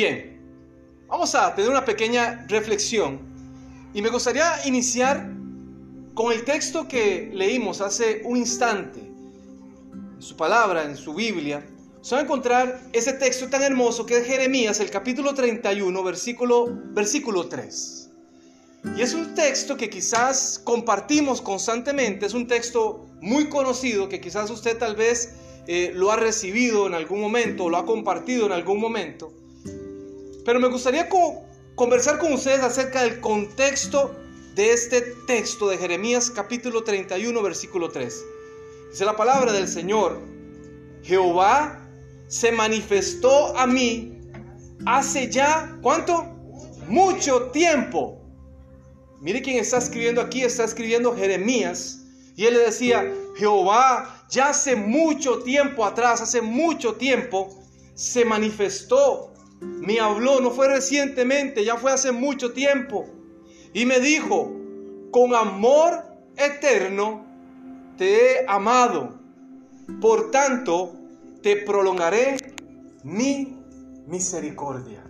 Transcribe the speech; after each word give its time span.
Bien, 0.00 0.40
vamos 1.08 1.34
a 1.34 1.54
tener 1.54 1.70
una 1.70 1.84
pequeña 1.84 2.46
reflexión 2.48 3.20
y 3.92 4.00
me 4.00 4.08
gustaría 4.08 4.50
iniciar 4.64 5.30
con 6.14 6.32
el 6.32 6.42
texto 6.42 6.88
que 6.88 7.30
leímos 7.34 7.82
hace 7.82 8.22
un 8.24 8.38
instante. 8.38 8.98
En 9.00 10.22
su 10.22 10.38
palabra, 10.38 10.84
en 10.84 10.96
su 10.96 11.12
Biblia, 11.12 11.62
se 12.00 12.14
va 12.14 12.22
a 12.22 12.24
encontrar 12.24 12.80
ese 12.94 13.12
texto 13.12 13.50
tan 13.50 13.62
hermoso 13.62 14.06
que 14.06 14.16
es 14.16 14.26
Jeremías, 14.26 14.80
el 14.80 14.88
capítulo 14.88 15.34
31, 15.34 16.02
versículo, 16.02 16.68
versículo 16.94 17.48
3. 17.48 18.10
Y 18.96 19.02
es 19.02 19.12
un 19.12 19.34
texto 19.34 19.76
que 19.76 19.90
quizás 19.90 20.62
compartimos 20.64 21.42
constantemente, 21.42 22.24
es 22.24 22.32
un 22.32 22.46
texto 22.46 23.06
muy 23.20 23.50
conocido 23.50 24.08
que 24.08 24.18
quizás 24.18 24.48
usted 24.48 24.78
tal 24.78 24.96
vez 24.96 25.34
eh, 25.66 25.92
lo 25.94 26.10
ha 26.10 26.16
recibido 26.16 26.86
en 26.86 26.94
algún 26.94 27.20
momento, 27.20 27.68
lo 27.68 27.76
ha 27.76 27.84
compartido 27.84 28.46
en 28.46 28.52
algún 28.52 28.80
momento. 28.80 29.34
Pero 30.50 30.58
me 30.58 30.66
gustaría 30.66 31.08
conversar 31.76 32.18
con 32.18 32.32
ustedes 32.32 32.58
acerca 32.58 33.02
del 33.02 33.20
contexto 33.20 34.16
de 34.56 34.72
este 34.72 35.00
texto 35.28 35.68
de 35.68 35.78
Jeremías 35.78 36.28
capítulo 36.28 36.82
31 36.82 37.40
versículo 37.40 37.88
3. 37.88 38.24
Dice 38.90 39.04
la 39.04 39.14
palabra 39.14 39.52
del 39.52 39.68
Señor, 39.68 40.18
Jehová 41.04 41.88
se 42.26 42.50
manifestó 42.50 43.56
a 43.56 43.64
mí 43.68 44.18
hace 44.86 45.30
ya, 45.30 45.78
¿cuánto? 45.82 46.24
Mucho 46.88 47.42
tiempo 47.52 48.20
Mire 49.20 49.42
quién 49.42 49.58
está 49.58 49.78
escribiendo 49.78 50.20
aquí, 50.20 50.42
está 50.42 50.64
escribiendo 50.64 51.14
Jeremías. 51.14 52.00
Y 52.34 52.46
él 52.46 52.54
le 52.54 52.60
decía, 52.60 53.08
Jehová 53.36 54.26
ya 54.28 54.48
hace 54.48 54.74
mucho 54.74 55.44
tiempo 55.44 55.84
atrás, 55.84 56.20
hace 56.20 56.42
mucho 56.42 56.96
tiempo, 56.96 57.56
se 57.94 58.24
manifestó, 58.24 59.29
me 59.60 60.00
habló, 60.00 60.40
no 60.40 60.50
fue 60.50 60.68
recientemente, 60.68 61.64
ya 61.64 61.76
fue 61.76 61.92
hace 61.92 62.12
mucho 62.12 62.52
tiempo. 62.52 63.06
Y 63.72 63.86
me 63.86 64.00
dijo, 64.00 64.52
con 65.10 65.34
amor 65.34 66.04
eterno 66.36 67.26
te 67.96 68.14
he 68.14 68.44
amado, 68.48 69.18
por 70.00 70.30
tanto 70.30 70.94
te 71.42 71.56
prolongaré 71.56 72.36
mi 73.04 73.56
misericordia. 74.06 75.04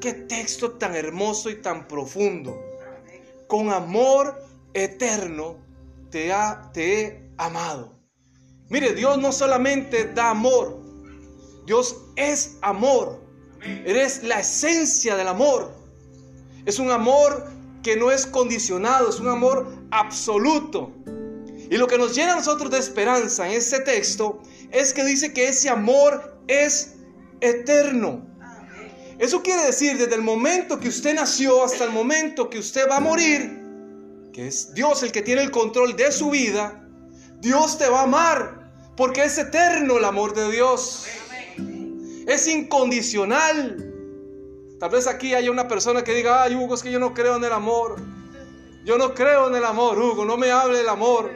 Qué 0.00 0.12
texto 0.12 0.72
tan 0.72 0.94
hermoso 0.96 1.50
y 1.50 1.60
tan 1.60 1.86
profundo 1.86 2.70
con 3.50 3.68
amor 3.70 4.40
eterno 4.74 5.56
te, 6.10 6.32
ha, 6.32 6.70
te 6.72 7.02
he 7.02 7.30
amado. 7.36 7.98
Mire, 8.68 8.94
Dios 8.94 9.18
no 9.18 9.32
solamente 9.32 10.04
da 10.04 10.30
amor, 10.30 10.78
Dios 11.66 11.96
es 12.14 12.58
amor. 12.62 13.19
Eres 13.62 14.22
la 14.22 14.40
esencia 14.40 15.16
del 15.16 15.28
amor. 15.28 15.72
Es 16.66 16.78
un 16.78 16.90
amor 16.90 17.46
que 17.82 17.96
no 17.96 18.10
es 18.10 18.26
condicionado, 18.26 19.10
es 19.10 19.20
un 19.20 19.28
amor 19.28 19.72
absoluto. 19.90 20.92
Y 21.70 21.76
lo 21.76 21.86
que 21.86 21.98
nos 21.98 22.14
llena 22.14 22.32
a 22.32 22.36
nosotros 22.36 22.70
de 22.70 22.78
esperanza 22.78 23.46
en 23.46 23.52
este 23.52 23.80
texto 23.80 24.42
es 24.70 24.92
que 24.92 25.04
dice 25.04 25.32
que 25.32 25.48
ese 25.48 25.68
amor 25.68 26.38
es 26.48 26.94
eterno. 27.40 28.26
Eso 29.18 29.42
quiere 29.42 29.66
decir 29.66 29.98
desde 29.98 30.14
el 30.14 30.22
momento 30.22 30.80
que 30.80 30.88
usted 30.88 31.14
nació 31.14 31.64
hasta 31.64 31.84
el 31.84 31.90
momento 31.90 32.48
que 32.48 32.58
usted 32.58 32.88
va 32.88 32.96
a 32.96 33.00
morir, 33.00 33.60
que 34.32 34.48
es 34.48 34.72
Dios 34.74 35.02
el 35.02 35.12
que 35.12 35.22
tiene 35.22 35.42
el 35.42 35.50
control 35.50 35.94
de 35.94 36.10
su 36.10 36.30
vida, 36.30 36.82
Dios 37.40 37.78
te 37.78 37.88
va 37.88 38.00
a 38.00 38.04
amar, 38.04 38.72
porque 38.96 39.24
es 39.24 39.38
eterno 39.38 39.98
el 39.98 40.04
amor 40.04 40.34
de 40.34 40.50
Dios. 40.50 41.06
Es 42.26 42.46
incondicional. 42.46 43.86
Tal 44.78 44.90
vez 44.90 45.06
aquí 45.06 45.34
haya 45.34 45.50
una 45.50 45.68
persona 45.68 46.02
que 46.02 46.14
diga, 46.14 46.42
ay 46.42 46.54
Hugo, 46.54 46.74
es 46.74 46.82
que 46.82 46.90
yo 46.90 46.98
no 46.98 47.12
creo 47.12 47.36
en 47.36 47.44
el 47.44 47.52
amor. 47.52 47.96
Yo 48.84 48.96
no 48.96 49.14
creo 49.14 49.48
en 49.48 49.54
el 49.54 49.64
amor, 49.64 49.98
Hugo, 49.98 50.24
no 50.24 50.36
me 50.36 50.50
hable 50.50 50.78
del 50.78 50.88
amor. 50.88 51.30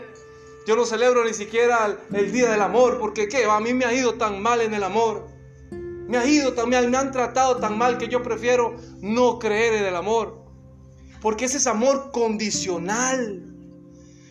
Yo 0.67 0.77
no 0.77 0.87
celebro 0.87 1.25
ni 1.25 1.35
siquiera 1.35 1.95
el, 2.15 2.33
día 2.33 2.51
del 2.51 2.63
amor, 2.63 2.99
porque 2.99 3.29
¿qué? 3.29 3.45
A 3.45 3.61
mí 3.61 3.75
me 3.75 3.85
ha 3.85 3.93
ido 3.93 4.15
tan 4.15 4.41
mal 4.41 4.63
en 4.63 4.73
el 4.73 4.83
amor. 4.83 5.29
Me 5.71 6.17
ha 6.17 6.27
ido 6.27 6.55
también, 6.55 6.91
me 6.91 6.97
han 6.97 7.13
tratado 7.13 7.59
tan 7.59 7.77
mal 7.77 7.99
que 7.99 8.09
yo 8.09 8.23
prefiero 8.23 8.77
no 9.01 9.39
creer 9.39 9.75
en 9.75 9.85
el 9.85 9.97
amor. 9.97 10.43
Porque 11.21 11.45
ese 11.45 11.59
es 11.59 11.67
amor 11.67 12.11
condicional. 12.13 13.43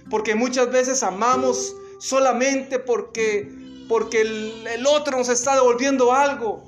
Porque 0.09 0.33
muchas 0.33 0.71
veces 0.71 1.03
amamos 1.03 1.75
solamente 1.99 2.79
porque, 2.79 3.51
porque 3.87 4.21
el, 4.21 4.67
el 4.67 4.85
otro 4.87 5.17
nos 5.17 5.29
está 5.29 5.55
devolviendo 5.55 6.13
algo. 6.13 6.63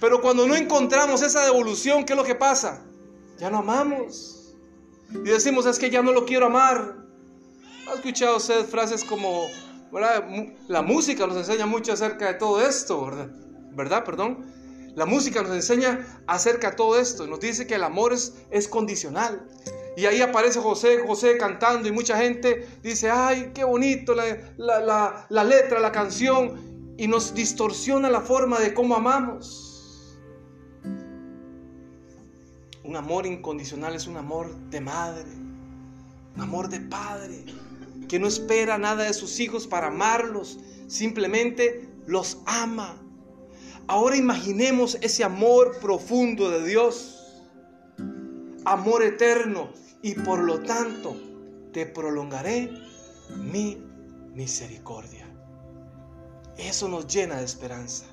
Pero 0.00 0.20
cuando 0.20 0.46
no 0.46 0.54
encontramos 0.54 1.22
esa 1.22 1.44
devolución, 1.44 2.04
¿qué 2.04 2.12
es 2.12 2.16
lo 2.16 2.24
que 2.24 2.34
pasa? 2.34 2.84
Ya 3.38 3.50
no 3.50 3.58
amamos. 3.58 4.54
Y 5.10 5.28
decimos, 5.28 5.66
es 5.66 5.78
que 5.78 5.90
ya 5.90 6.02
no 6.02 6.12
lo 6.12 6.26
quiero 6.26 6.46
amar. 6.46 6.96
¿Ha 7.88 7.94
escuchado 7.94 8.36
usted 8.36 8.66
frases 8.66 9.04
como, 9.04 9.46
la 10.68 10.82
música 10.82 11.26
nos 11.26 11.36
enseña 11.36 11.66
mucho 11.66 11.92
acerca 11.92 12.26
de 12.26 12.34
todo 12.34 12.60
esto, 12.60 13.06
¿verdad? 13.06 13.30
¿verdad? 13.72 14.04
Perdón. 14.04 14.44
La 14.94 15.04
música 15.06 15.42
nos 15.42 15.52
enseña 15.52 16.22
acerca 16.26 16.70
de 16.70 16.76
todo 16.76 16.98
esto. 16.98 17.26
Nos 17.26 17.40
dice 17.40 17.66
que 17.66 17.74
el 17.74 17.84
amor 17.84 18.12
es, 18.12 18.34
es 18.50 18.66
condicional. 18.66 19.46
Y 19.96 20.04
ahí 20.04 20.20
aparece 20.20 20.60
José, 20.60 20.98
José 21.06 21.38
cantando 21.38 21.88
y 21.88 21.92
mucha 21.92 22.18
gente 22.18 22.68
dice, 22.82 23.10
ay, 23.10 23.52
qué 23.54 23.64
bonito 23.64 24.14
la, 24.14 24.24
la, 24.58 25.26
la 25.28 25.44
letra, 25.44 25.80
la 25.80 25.90
canción. 25.90 26.94
Y 26.98 27.08
nos 27.08 27.34
distorsiona 27.34 28.10
la 28.10 28.20
forma 28.20 28.60
de 28.60 28.74
cómo 28.74 28.94
amamos. 28.94 30.18
Un 32.84 32.94
amor 32.94 33.26
incondicional 33.26 33.94
es 33.94 34.06
un 34.06 34.16
amor 34.16 34.54
de 34.70 34.80
madre, 34.80 35.28
un 36.36 36.40
amor 36.40 36.68
de 36.68 36.80
padre, 36.80 37.44
que 38.06 38.18
no 38.18 38.28
espera 38.28 38.78
nada 38.78 39.04
de 39.04 39.14
sus 39.14 39.40
hijos 39.40 39.66
para 39.66 39.88
amarlos, 39.88 40.60
simplemente 40.86 41.88
los 42.06 42.38
ama. 42.46 43.02
Ahora 43.88 44.16
imaginemos 44.16 44.98
ese 45.00 45.24
amor 45.24 45.78
profundo 45.80 46.50
de 46.50 46.64
Dios, 46.64 47.44
amor 48.64 49.02
eterno, 49.02 49.70
y 50.06 50.14
por 50.14 50.38
lo 50.38 50.60
tanto 50.60 51.16
te 51.72 51.84
prolongaré 51.84 52.70
mi 53.34 53.76
misericordia. 54.34 55.26
Eso 56.56 56.86
nos 56.86 57.08
llena 57.08 57.38
de 57.38 57.44
esperanza. 57.44 58.04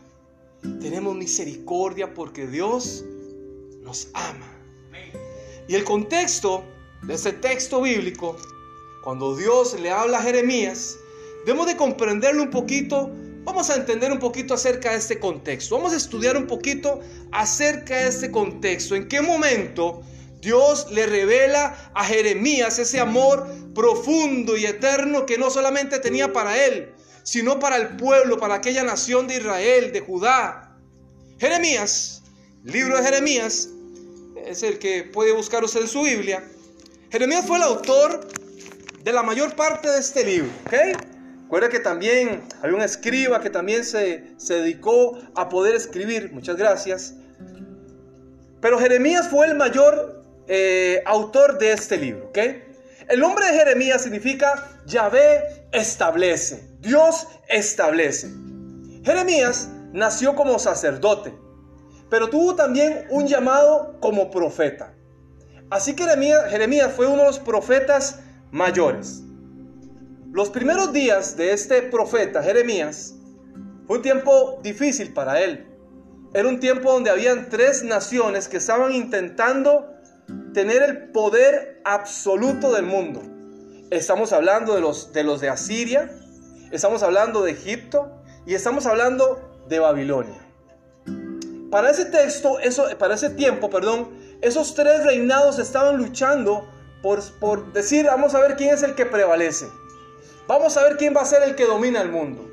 Tenemos 0.81 1.15
misericordia 1.15 2.15
porque 2.15 2.47
Dios 2.47 3.05
nos 3.83 4.07
ama. 4.15 4.49
Y 5.67 5.75
el 5.75 5.83
contexto 5.83 6.63
de 7.03 7.13
ese 7.13 7.31
texto 7.31 7.79
bíblico, 7.83 8.37
cuando 9.03 9.35
Dios 9.35 9.79
le 9.79 9.91
habla 9.91 10.17
a 10.17 10.23
Jeremías, 10.23 10.97
debemos 11.45 11.67
de 11.67 11.77
comprenderlo 11.77 12.41
un 12.41 12.49
poquito 12.49 13.11
Vamos 13.45 13.69
a 13.69 13.75
entender 13.75 14.09
un 14.09 14.19
poquito 14.19 14.53
acerca 14.53 14.91
de 14.91 14.97
este 14.99 15.19
contexto. 15.19 15.75
Vamos 15.75 15.91
a 15.91 15.97
estudiar 15.97 16.37
un 16.37 16.47
poquito 16.47 17.01
acerca 17.33 17.97
de 17.97 18.07
este 18.07 18.31
contexto. 18.31 18.95
¿En 18.95 19.09
qué 19.09 19.21
momento 19.21 20.01
Dios 20.43 20.87
le 20.91 21.05
revela 21.05 21.91
a 21.93 22.03
Jeremías 22.03 22.77
ese 22.77 22.99
amor 22.99 23.47
profundo 23.73 24.57
y 24.57 24.65
eterno 24.65 25.25
que 25.25 25.37
no 25.37 25.49
solamente 25.49 25.99
tenía 25.99 26.33
para 26.33 26.65
él, 26.65 26.93
sino 27.23 27.59
para 27.59 27.77
el 27.77 27.95
pueblo, 27.95 28.37
para 28.37 28.55
aquella 28.55 28.83
nación 28.83 29.27
de 29.27 29.37
Israel, 29.37 29.93
de 29.93 30.01
Judá? 30.01 30.77
Jeremías, 31.39 32.23
libro 32.63 32.97
de 32.97 33.03
Jeremías, 33.03 33.69
es 34.45 34.63
el 34.63 34.79
que 34.79 35.03
puede 35.03 35.31
buscar 35.31 35.63
usted 35.63 35.81
en 35.81 35.87
su 35.87 36.01
Biblia. 36.01 36.43
Jeremías 37.09 37.45
fue 37.47 37.57
el 37.57 37.63
autor 37.63 38.27
de 39.01 39.13
la 39.13 39.23
mayor 39.23 39.55
parte 39.55 39.89
de 39.89 39.99
este 39.99 40.25
libro, 40.25 40.51
¿ok? 40.65 40.73
Recuerda 41.43 41.69
que 41.69 41.79
también 41.79 42.41
había 42.61 42.75
un 42.75 42.81
escriba 42.81 43.39
que 43.39 43.49
también 43.49 43.85
se, 43.85 44.23
dedicó 44.49 45.19
a 45.35 45.49
poder 45.49 45.75
escribir. 45.75 46.31
Muchas 46.33 46.57
gracias. 46.57 47.13
Pero 48.59 48.79
Jeremías 48.79 49.29
fue 49.29 49.45
el 49.45 49.55
mayor 49.55 50.22
eh, 50.47 51.01
autor 51.05 51.57
de 51.57 51.71
este 51.71 51.97
libro. 51.97 52.31
El 53.09 53.19
nombre 53.19 53.47
de 53.47 53.53
Jeremías 53.53 54.01
significa 54.01 54.81
Yahvé 54.85 55.67
establece. 55.71 56.63
Dios 56.79 57.27
establece. 57.47 58.29
Jeremías 59.03 59.69
nació 59.91 60.35
como 60.35 60.59
sacerdote, 60.59 61.33
pero 62.09 62.29
tuvo 62.29 62.55
también 62.55 63.05
un 63.09 63.27
llamado 63.27 63.97
como 63.99 64.31
profeta. 64.31 64.93
Así 65.69 65.95
que 65.95 66.03
Jeremías 66.03 66.93
fue 66.93 67.07
uno 67.07 67.19
de 67.19 67.27
los 67.27 67.39
profetas 67.39 68.19
mayores. 68.51 69.23
Los 70.31 70.49
primeros 70.49 70.93
días 70.93 71.37
de 71.37 71.53
este 71.53 71.83
profeta 71.83 72.41
Jeremías 72.41 73.15
fue 73.85 73.97
un 73.97 74.01
tiempo 74.01 74.59
difícil 74.63 75.13
para 75.13 75.41
él. 75.41 75.67
Era 76.33 76.47
un 76.47 76.59
tiempo 76.59 76.91
donde 76.91 77.11
habían 77.11 77.49
tres 77.49 77.83
naciones 77.83 78.47
que 78.47 78.57
estaban 78.57 78.91
intentando 78.93 79.92
tener 80.53 80.83
el 80.83 81.09
poder 81.09 81.81
absoluto 81.83 82.71
del 82.71 82.85
mundo. 82.85 83.21
Estamos 83.89 84.33
hablando 84.33 84.75
de 84.75 84.81
los 84.81 85.41
de, 85.41 85.49
Asiria, 85.49 86.09
estamos 86.71 87.03
hablando 87.03 87.43
de 87.43 87.51
Egipto 87.51 88.11
y 88.45 88.53
estamos 88.53 88.85
hablando 88.85 89.63
de 89.67 89.79
Babilonia. 89.79 90.39
para 91.69 91.89
ese 91.89 92.05
texto, 92.05 92.59
eso, 92.59 92.85
para 92.99 93.15
ese 93.15 93.31
tiempo, 93.31 93.69
perdón, 93.69 94.09
esos 94.41 94.75
tres 94.75 95.03
reinados 95.03 95.57
estaban 95.57 95.97
luchando 95.97 96.67
por, 97.01 97.21
por 97.39 97.73
decir, 97.73 98.05
vamos 98.05 98.35
a 98.35 98.39
ver 98.39 98.55
quién 98.55 98.73
es 98.73 98.83
el 98.83 98.93
que 98.93 99.05
prevalece. 99.05 99.67
Vamos 100.47 100.77
a 100.77 100.83
ver 100.83 100.97
quién 100.97 101.15
va 101.15 101.21
a 101.21 101.25
ser 101.25 101.41
el 101.43 101.55
que 101.55 101.65
domina 101.65 102.01
el 102.01 102.09
mundo. 102.09 102.47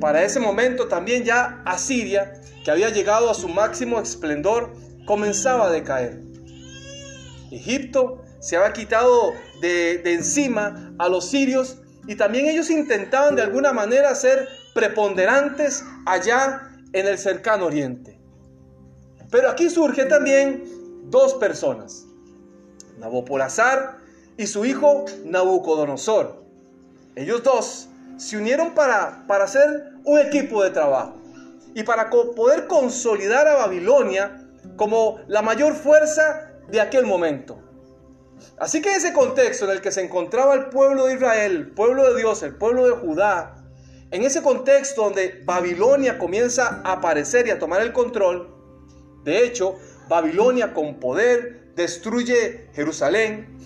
Para 0.00 0.22
ese 0.22 0.38
momento 0.38 0.86
también 0.86 1.24
ya 1.24 1.62
Asiria, 1.64 2.40
que 2.64 2.70
había 2.70 2.90
llegado 2.90 3.30
a 3.30 3.34
su 3.34 3.48
máximo 3.48 3.98
esplendor, 4.00 4.72
comenzaba 5.06 5.66
a 5.66 5.70
decaer. 5.70 6.33
Egipto 7.54 8.22
se 8.40 8.56
había 8.56 8.72
quitado 8.72 9.32
de, 9.60 10.02
encima 10.12 10.94
a 10.98 11.08
los 11.08 11.28
sirios 11.28 11.78
y 12.06 12.16
también 12.16 12.46
ellos 12.46 12.70
intentaban 12.70 13.34
de 13.36 13.42
alguna 13.42 13.72
manera 13.72 14.14
ser 14.14 14.48
preponderantes 14.74 15.84
allá 16.06 16.70
en 16.92 17.06
el 17.06 17.18
cercano 17.18 17.66
oriente. 17.66 18.20
Pero 19.30 19.48
aquí 19.48 19.70
surge 19.70 20.04
también 20.04 20.64
dos 21.10 21.34
personas, 21.34 22.06
Nabopolazar 22.98 23.98
y 24.36 24.46
su 24.46 24.64
hijo 24.64 25.04
Nabucodonosor. 25.24 26.44
Ellos 27.16 27.42
dos 27.42 27.88
se 28.16 28.36
unieron 28.36 28.74
para, 28.74 29.24
para 29.26 29.44
hacer 29.44 29.92
un 30.04 30.18
equipo 30.18 30.62
de 30.62 30.70
trabajo 30.70 31.14
y 31.74 31.82
para 31.82 32.10
poder 32.10 32.66
consolidar 32.66 33.48
a 33.48 33.54
Babilonia 33.54 34.46
como 34.76 35.18
la 35.26 35.42
mayor 35.42 35.74
fuerza 35.74 36.43
de 36.68 36.80
aquel 36.80 37.06
momento. 37.06 37.60
Así 38.58 38.80
que 38.80 38.94
ese 38.94 39.12
contexto 39.12 39.64
en 39.64 39.72
el 39.72 39.80
que 39.80 39.90
se 39.90 40.02
encontraba 40.02 40.54
el 40.54 40.66
pueblo 40.66 41.06
de 41.06 41.14
Israel, 41.14 41.52
el 41.52 41.70
pueblo 41.70 42.12
de 42.12 42.18
Dios, 42.18 42.42
el 42.42 42.54
pueblo 42.54 42.86
de 42.86 42.92
Judá, 42.92 43.56
en 44.10 44.22
ese 44.22 44.42
contexto 44.42 45.02
donde 45.02 45.42
Babilonia 45.44 46.18
comienza 46.18 46.80
a 46.84 46.92
aparecer 46.92 47.46
y 47.46 47.50
a 47.50 47.58
tomar 47.58 47.82
el 47.82 47.92
control, 47.92 48.54
de 49.24 49.44
hecho, 49.44 49.76
Babilonia 50.08 50.72
con 50.74 51.00
poder 51.00 51.72
destruye 51.74 52.68
Jerusalén, 52.74 53.58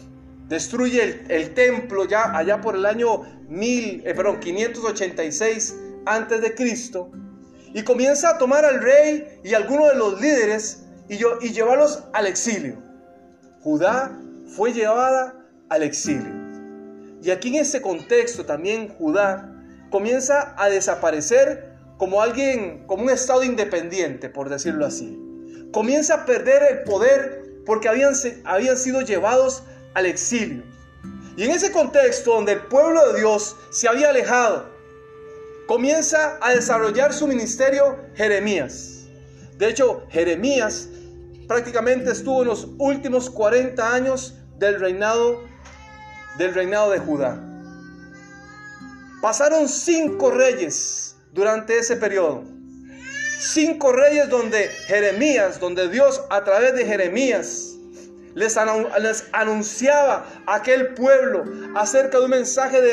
destruye 0.47 1.25
el, 1.29 1.53
templo 1.53 2.07
ya 2.07 2.37
allá 2.37 2.61
por 2.61 2.75
el 2.75 2.87
año 2.87 3.23
1000, 3.49 4.03
eh, 4.07 4.15
perdón, 4.15 4.41
586 4.41 5.77
antes 6.07 6.41
de 6.41 6.55
Cristo 6.55 7.11
y 7.75 7.83
comienza 7.83 8.31
a 8.31 8.39
tomar 8.39 8.65
al 8.65 8.81
rey 8.81 9.41
y 9.45 9.53
algunos 9.53 9.89
de 9.93 9.97
los 9.97 10.21
líderes 10.21 10.85
y, 11.09 11.17
y 11.45 11.53
llevarlos 11.53 12.05
al 12.15 12.27
exilio. 12.27 12.88
Judá 13.63 14.17
fue 14.57 14.73
llevada 14.73 15.35
al 15.69 15.83
exilio. 15.83 16.33
Y 17.23 17.31
aquí 17.31 17.49
en 17.49 17.63
ese 17.63 17.83
contexto 17.83 18.45
también 18.45 18.89
Judá 18.89 19.53
comienza 19.91 20.55
a 20.57 20.69
desaparecer 20.69 21.73
como 21.97 22.23
alguien, 22.23 22.85
como 22.87 23.03
un 23.03 23.11
estado 23.11 23.43
independiente, 23.43 24.29
por 24.29 24.49
decirlo 24.49 24.87
así. 24.87 25.19
Comienza 25.73 26.15
a 26.15 26.27
perder 26.27 26.63
el 26.71 26.83
poder 26.85 27.63
porque 27.67 27.89
habían, 27.89 28.15
habían 28.45 28.77
sido 28.77 29.01
llevados 29.01 29.65
al 29.95 30.07
exilio. 30.07 30.63
Y 31.37 31.45
en 31.45 31.51
ese 31.51 31.73
contexto 31.73 32.35
donde 32.35 32.53
el 32.53 32.63
pueblo 32.63 33.13
de 33.13 33.21
Dios 33.21 33.57
se 33.71 33.89
había 33.89 34.11
alejado, 34.11 34.67
comienza 35.67 36.39
a 36.41 36.55
desarrollar 36.55 37.13
su 37.13 37.27
ministerio 37.27 37.97
Jeremías. 38.15 39.05
De 39.57 39.69
hecho, 39.69 40.05
Jeremías 40.09 40.89
prácticamente 41.49 42.13
estuvo 42.13 42.43
en 42.43 42.49
los 42.49 42.69
últimos 42.79 43.31
40 43.31 43.95
años 43.95 44.35
del 44.59 44.79
reinado 44.79 45.49
del 46.37 46.55
reinado 46.55 46.93
de 46.93 47.01
Judá. 47.01 47.37
Pasaron 49.21 49.69
cinco 49.69 50.31
reyes 50.31 51.17
durante 51.33 51.77
ese 51.77 51.97
periodo. 51.97 52.45
Cinco 53.41 53.93
reyes 53.93 54.29
donde 54.29 54.69
Jeremías, 54.87 55.59
donde 55.59 55.89
Dios 55.89 56.23
a 56.31 56.45
través 56.45 56.75
de 56.75 56.85
Jeremías 56.85 57.75
les, 58.35 58.57
anunciaba 59.33 60.27
a 60.47 60.55
aquel 60.57 60.95
pueblo 60.95 61.45
acerca 61.75 62.19
de 62.19 62.25
un 62.25 62.31
mensaje 62.31 62.81
de, 62.81 62.91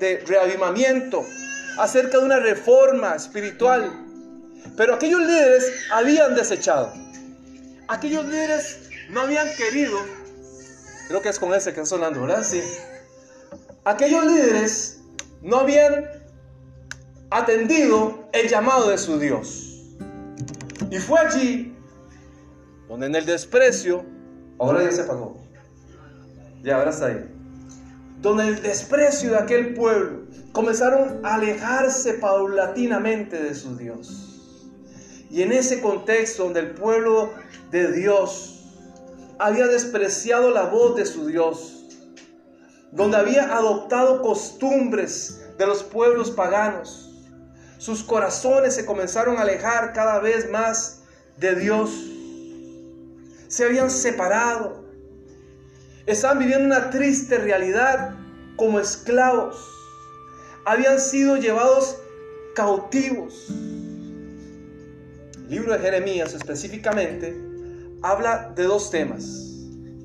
de 0.00 0.24
reavivamiento, 0.26 1.24
acerca 1.78 2.18
de 2.18 2.24
una 2.24 2.40
reforma 2.40 3.14
espiritual. 3.14 3.92
Pero 4.76 4.94
aquellos 4.94 5.20
líderes 5.20 5.72
habían 5.92 6.34
desechado. 6.34 6.92
Aquellos 7.90 8.24
líderes 8.24 8.88
no 9.10 9.22
habían 9.22 9.48
querido. 9.56 9.98
Creo 11.08 11.20
que 11.20 11.28
es 11.28 11.40
con 11.40 11.52
ese 11.52 11.74
que 11.74 11.80
está 11.80 11.96
sonando, 11.96 12.20
¿verdad? 12.20 12.44
Sí. 12.44 12.62
Aquellos 13.84 14.24
líderes 14.26 15.00
no 15.42 15.56
habían 15.58 16.06
atendido 17.30 18.28
el 18.32 18.48
llamado 18.48 18.90
de 18.90 18.96
su 18.96 19.18
Dios. 19.18 19.88
Y 20.88 20.98
fue 20.98 21.18
allí 21.18 21.76
donde 22.88 23.06
en 23.06 23.16
el 23.16 23.26
desprecio, 23.26 24.04
ahora 24.60 24.84
ya 24.84 24.92
se 24.92 25.00
apagó, 25.02 25.42
ya 26.62 26.76
ahora 26.76 26.90
está 26.90 27.06
ahí, 27.06 27.28
donde 28.20 28.46
el 28.46 28.62
desprecio 28.62 29.30
de 29.30 29.38
aquel 29.38 29.74
pueblo 29.74 30.28
comenzaron 30.52 31.26
a 31.26 31.34
alejarse 31.34 32.14
paulatinamente 32.14 33.42
de 33.42 33.52
su 33.52 33.76
Dios. 33.76 34.29
Y 35.30 35.42
en 35.42 35.52
ese 35.52 35.80
contexto 35.80 36.44
donde 36.44 36.60
el 36.60 36.70
pueblo 36.72 37.32
de 37.70 37.92
Dios 37.92 38.60
había 39.38 39.68
despreciado 39.68 40.50
la 40.50 40.64
voz 40.64 40.96
de 40.96 41.06
su 41.06 41.26
Dios, 41.26 41.86
donde 42.90 43.16
había 43.16 43.56
adoptado 43.56 44.20
costumbres 44.20 45.40
de 45.56 45.66
los 45.66 45.82
pueblos 45.82 46.30
paganos. 46.32 47.10
Sus 47.78 48.02
corazones 48.02 48.74
se 48.74 48.84
comenzaron 48.84 49.38
a 49.38 49.42
alejar 49.42 49.92
cada 49.92 50.18
vez 50.18 50.50
más 50.50 51.02
de 51.38 51.54
Dios. 51.54 51.90
Se 53.48 53.64
habían 53.64 53.90
separado. 53.90 54.84
Estaban 56.06 56.40
viviendo 56.40 56.66
una 56.66 56.90
triste 56.90 57.38
realidad 57.38 58.14
como 58.56 58.80
esclavos. 58.80 59.56
Habían 60.66 61.00
sido 61.00 61.36
llevados 61.36 61.96
cautivos. 62.54 63.46
Libro 65.50 65.72
de 65.72 65.80
Jeremías 65.80 66.32
específicamente 66.32 67.36
habla 68.02 68.52
de 68.54 68.62
dos 68.62 68.88
temas, 68.88 69.48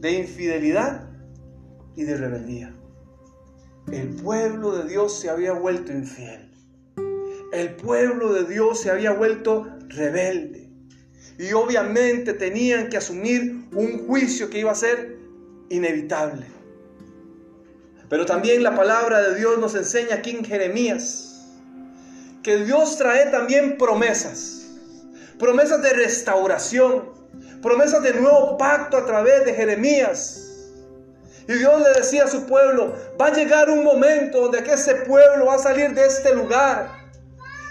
de 0.02 0.14
infidelidad 0.14 1.08
y 1.96 2.04
de 2.04 2.18
rebeldía. 2.18 2.74
El 3.92 4.16
pueblo 4.16 4.72
de 4.72 4.90
Dios 4.90 5.20
se 5.20 5.30
había 5.30 5.54
vuelto 5.54 5.92
infiel. 5.92 6.52
El 7.54 7.76
pueblo 7.76 8.34
de 8.34 8.46
Dios 8.46 8.82
se 8.82 8.90
había 8.90 9.12
vuelto 9.12 9.68
rebelde. 9.88 10.68
Y 11.38 11.54
obviamente 11.54 12.34
tenían 12.34 12.90
que 12.90 12.98
asumir 12.98 13.68
un 13.72 14.08
juicio 14.08 14.50
que 14.50 14.58
iba 14.58 14.72
a 14.72 14.76
ser 14.76 15.20
inevitable. 15.70 16.48
Pero 18.10 18.26
también 18.26 18.64
la 18.64 18.76
palabra 18.76 19.22
de 19.22 19.36
Dios 19.38 19.60
nos 19.60 19.76
enseña 19.76 20.16
aquí 20.16 20.32
en 20.32 20.44
Jeremías 20.44 21.46
que 22.42 22.66
Dios 22.66 22.98
trae 22.98 23.30
también 23.30 23.78
promesas. 23.78 24.65
Promesas 25.40 25.82
de 25.82 25.94
restauración. 25.94 27.14
Promesas 27.62 28.04
de 28.04 28.14
nuevo 28.14 28.58
pacto 28.58 28.98
a 28.98 29.06
través 29.06 29.46
de 29.46 29.54
Jeremías 29.54 30.46
y 31.48 31.54
Dios 31.54 31.80
le 31.82 31.94
decía 31.94 32.24
a 32.24 32.28
su 32.28 32.46
pueblo, 32.46 32.96
va 33.22 33.28
a 33.28 33.34
llegar 33.34 33.70
un 33.70 33.84
momento 33.84 34.42
donde 34.42 34.60
ese 34.60 34.96
pueblo 34.96 35.46
va 35.46 35.56
a 35.56 35.60
salir 35.60 35.94
de 35.94 36.06
este 36.06 36.34
lugar. 36.34 36.90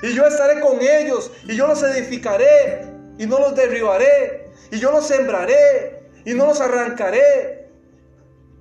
Y 0.03 0.15
yo 0.15 0.27
estaré 0.27 0.61
con 0.61 0.81
ellos 0.81 1.31
y 1.45 1.57
yo 1.57 1.67
los 1.67 1.83
edificaré 1.83 2.87
y 3.19 3.27
no 3.27 3.39
los 3.41 3.57
derribaré. 3.57 4.51
Y 4.71 4.79
yo 4.79 4.93
los 4.93 5.07
sembraré 5.07 6.09
y 6.25 6.35
no 6.35 6.47
los 6.47 6.61
arrancaré. 6.61 7.69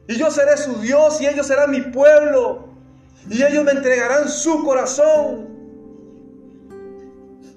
Y 0.07 0.17
yo 0.17 0.31
seré 0.31 0.57
su 0.57 0.81
Dios 0.81 1.21
y 1.21 1.27
ellos 1.27 1.45
serán 1.45 1.69
mi 1.69 1.81
pueblo. 1.81 2.69
Y 3.29 3.43
ellos 3.43 3.63
me 3.63 3.71
entregarán 3.71 4.27
su 4.27 4.63
corazón. 4.63 5.52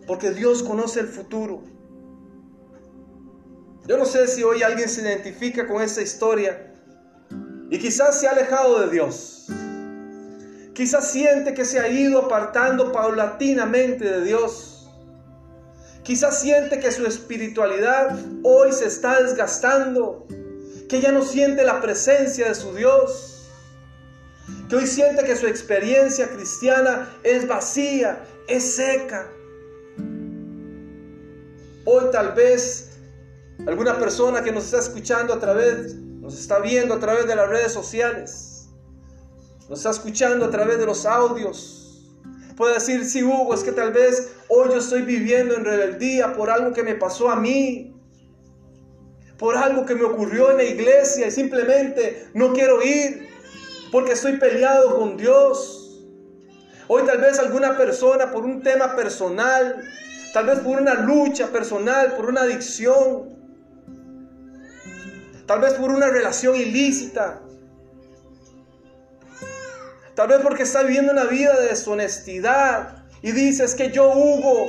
Porque 0.07 0.31
Dios 0.31 0.63
conoce 0.63 1.01
el 1.01 1.09
futuro. 1.09 1.63
Yo 3.87 3.97
no 3.97 4.05
sé 4.05 4.27
si 4.27 4.43
hoy 4.43 4.63
alguien 4.63 4.89
se 4.89 5.03
identifica 5.03 5.67
con 5.67 5.81
esta 5.81 6.03
historia 6.03 6.73
y 7.71 7.79
quizás 7.79 8.21
se 8.21 8.27
ha 8.27 8.33
alejado 8.33 8.81
de 8.81 8.91
Dios. 8.91 9.47
Quizás 10.75 11.11
siente 11.11 11.55
que 11.55 11.65
se 11.65 11.81
ha 11.81 11.89
ido 11.89 12.27
apartando 12.27 12.93
paulatinamente 12.93 14.05
de 14.05 14.25
Dios. 14.25 14.89
Quizás 16.03 16.41
siente 16.41 16.79
que 16.79 16.93
su 16.93 17.07
espiritualidad 17.07 18.17
hoy 18.43 18.73
se 18.73 18.87
está 18.87 19.23
desgastando. 19.23 20.27
Que 20.89 21.01
ya 21.01 21.11
no 21.11 21.23
siente 21.23 21.65
la 21.65 21.81
presencia 21.81 22.49
de 22.49 22.55
su 22.55 22.75
Dios. 22.75 23.49
Que 24.69 24.77
hoy 24.77 24.87
siente 24.87 25.25
que 25.25 25.35
su 25.35 25.47
experiencia 25.47 26.29
cristiana 26.29 27.09
es 27.25 27.49
vacía, 27.49 28.25
es 28.47 28.77
seca. 28.77 29.27
Hoy 31.87 32.05
tal 32.13 32.33
vez 32.33 32.99
alguna 33.67 33.99
persona 33.99 34.43
que 34.43 34.53
nos 34.53 34.65
está 34.65 34.81
escuchando 34.81 35.33
a 35.33 35.41
través 35.41 35.95
nos 35.95 36.39
está 36.39 36.59
viendo 36.59 36.93
a 36.95 36.99
través 36.99 37.27
de 37.27 37.37
las 37.37 37.49
redes 37.49 37.73
sociales, 37.73 38.69
nos 39.69 39.79
está 39.79 39.91
escuchando 39.91 40.45
a 40.45 40.51
través 40.51 40.79
de 40.79 40.85
los 40.85 41.07
audios, 41.07 41.87
Puede 42.57 42.75
decir, 42.75 43.05
sí, 43.05 43.23
Hugo, 43.23 43.53
es 43.53 43.63
que 43.63 43.73
tal 43.73 43.93
vez 43.93 44.33
hoy 44.49 44.71
yo 44.71 44.79
estoy 44.79 45.03
viviendo 45.03 45.55
en 45.55 45.65
rebeldía 45.65 46.33
por 46.33 46.49
algo 46.49 46.73
que 46.73 46.83
me 46.83 46.95
pasó 46.95 47.29
a 47.29 47.37
mí, 47.37 47.95
por 49.37 49.59
algo 49.59 49.85
que 49.85 49.95
me 49.95 50.05
ocurrió 50.05 50.51
en 50.51 50.57
la 50.57 50.65
iglesia 50.65 51.27
y 51.27 51.31
simplemente 51.31 52.29
no 52.33 52.55
quiero 52.55 52.83
ir 52.83 53.29
porque 53.93 54.13
estoy 54.13 54.39
peleado 54.39 54.99
con 54.99 55.19
Dios. 55.19 56.03
Hoy 56.89 57.03
tal 57.05 57.19
vez 57.19 57.39
alguna 57.39 57.77
persona 57.77 58.33
por 58.33 58.45
un 58.45 58.63
tema 58.63 58.97
personal, 58.97 59.85
tal 60.37 60.45
vez 60.45 60.59
por 60.59 60.79
una 60.79 60.93
lucha 60.93 61.47
personal, 61.47 62.13
por 62.15 62.27
una 62.27 62.43
adicción, 62.43 63.39
tal 65.47 65.61
vez 65.63 65.73
por 65.73 65.91
una 65.91 66.09
relación 66.09 66.55
ilícita, 66.57 67.41
Tal 70.15 70.29
vez 70.29 70.41
porque 70.43 70.65
está 70.65 70.83
viviendo 70.83 71.13
una 71.13 71.25
vida 71.25 71.59
de 71.59 71.69
deshonestidad 71.69 73.05
y 73.23 73.33
dices 73.33 73.75
que 73.75 73.91
yo, 73.91 74.11
Hugo, 74.11 74.69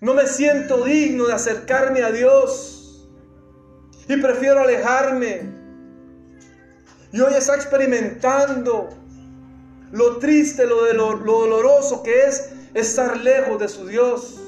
no 0.00 0.12
me 0.12 0.26
siento 0.26 0.84
digno 0.84 1.26
de 1.26 1.32
acercarme 1.32 2.02
a 2.02 2.12
Dios 2.12 3.08
y 4.08 4.16
prefiero 4.18 4.60
alejarme. 4.60 5.50
Y 7.12 7.20
hoy 7.20 7.34
está 7.34 7.54
experimentando 7.54 8.90
lo 9.92 10.18
triste, 10.18 10.66
lo 10.66 10.84
doloroso 10.86 12.02
que 12.02 12.24
es 12.24 12.50
estar 12.74 13.18
lejos 13.18 13.58
de 13.58 13.68
su 13.68 13.86
Dios. 13.86 14.40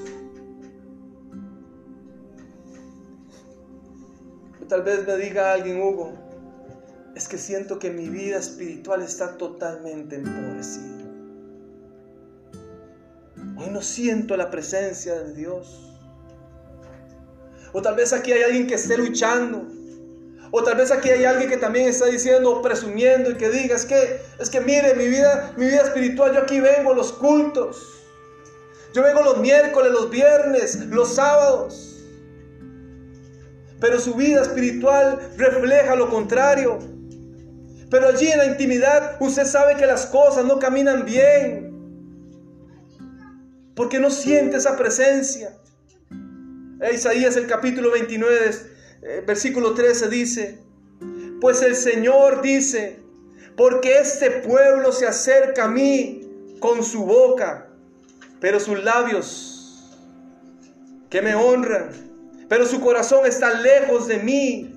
Tal 4.68 4.82
vez 4.82 5.06
me 5.06 5.16
diga 5.16 5.52
alguien, 5.52 5.80
Hugo, 5.80 6.12
es 7.14 7.26
que 7.26 7.38
siento 7.38 7.78
que 7.78 7.90
mi 7.90 8.08
vida 8.10 8.36
espiritual 8.36 9.00
está 9.02 9.38
totalmente 9.38 10.16
empobrecida. 10.16 11.04
Hoy 13.56 13.70
no 13.70 13.80
siento 13.80 14.36
la 14.36 14.50
presencia 14.50 15.14
de 15.14 15.32
Dios. 15.32 15.96
O 17.72 17.80
tal 17.80 17.96
vez 17.96 18.12
aquí 18.12 18.30
hay 18.32 18.42
alguien 18.42 18.66
que 18.66 18.74
esté 18.74 18.98
luchando. 18.98 19.66
O 20.50 20.62
tal 20.62 20.76
vez 20.76 20.90
aquí 20.92 21.08
hay 21.08 21.24
alguien 21.24 21.48
que 21.48 21.56
también 21.56 21.88
está 21.88 22.06
diciendo, 22.06 22.60
presumiendo 22.60 23.30
y 23.30 23.34
que 23.36 23.48
diga, 23.48 23.74
es 23.74 23.86
que, 23.86 24.20
es 24.38 24.50
que 24.50 24.60
mire, 24.60 24.94
mi 24.94 25.08
vida, 25.08 25.54
mi 25.56 25.66
vida 25.66 25.82
espiritual, 25.82 26.34
yo 26.34 26.40
aquí 26.42 26.60
vengo 26.60 26.92
los 26.92 27.12
cultos. 27.12 28.04
Yo 28.94 29.02
vengo 29.02 29.22
los 29.22 29.38
miércoles, 29.38 29.92
los 29.92 30.10
viernes, 30.10 30.76
los 30.86 31.14
sábados. 31.14 31.87
Pero 33.80 34.00
su 34.00 34.14
vida 34.14 34.42
espiritual 34.42 35.18
refleja 35.36 35.94
lo 35.94 36.08
contrario. 36.08 36.78
Pero 37.90 38.08
allí 38.08 38.28
en 38.28 38.38
la 38.38 38.46
intimidad 38.46 39.16
usted 39.20 39.44
sabe 39.44 39.76
que 39.76 39.86
las 39.86 40.06
cosas 40.06 40.44
no 40.44 40.58
caminan 40.58 41.04
bien. 41.04 41.68
Porque 43.74 43.98
no 43.98 44.10
siente 44.10 44.56
esa 44.56 44.76
presencia. 44.76 45.56
Isaías 46.92 47.36
el 47.36 47.46
capítulo 47.46 47.90
29, 47.90 48.50
eh, 49.02 49.24
versículo 49.26 49.74
13 49.74 50.08
dice, 50.08 50.58
pues 51.40 51.62
el 51.62 51.74
Señor 51.74 52.40
dice, 52.40 53.00
porque 53.56 53.98
este 53.98 54.30
pueblo 54.30 54.92
se 54.92 55.06
acerca 55.06 55.64
a 55.64 55.68
mí 55.68 56.56
con 56.60 56.84
su 56.84 57.04
boca, 57.04 57.68
pero 58.40 58.60
sus 58.60 58.82
labios 58.82 59.98
que 61.10 61.20
me 61.22 61.34
honran, 61.34 62.07
pero 62.48 62.64
su 62.64 62.80
corazón 62.80 63.26
está 63.26 63.60
lejos 63.60 64.08
de 64.08 64.18
mí 64.18 64.74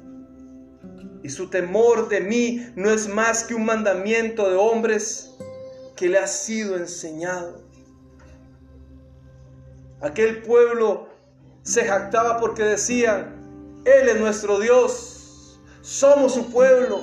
y 1.24 1.30
su 1.30 1.50
temor 1.50 2.10
de 2.10 2.20
mí 2.20 2.68
no 2.76 2.90
es 2.90 3.08
más 3.08 3.44
que 3.44 3.56
un 3.56 3.66
mandamiento 3.66 4.50
de 4.50 4.56
hombres 4.56 5.32
que 5.96 6.10
le 6.10 6.18
ha 6.18 6.28
sido 6.28 6.76
enseñado. 6.76 7.62
Aquel 10.02 10.42
pueblo 10.42 11.08
se 11.64 11.86
jactaba 11.86 12.40
porque 12.40 12.64
decían, 12.64 13.82
Él 13.86 14.10
es 14.10 14.20
nuestro 14.20 14.60
Dios, 14.60 15.62
somos 15.82 16.34
su 16.34 16.52
pueblo. 16.52 17.02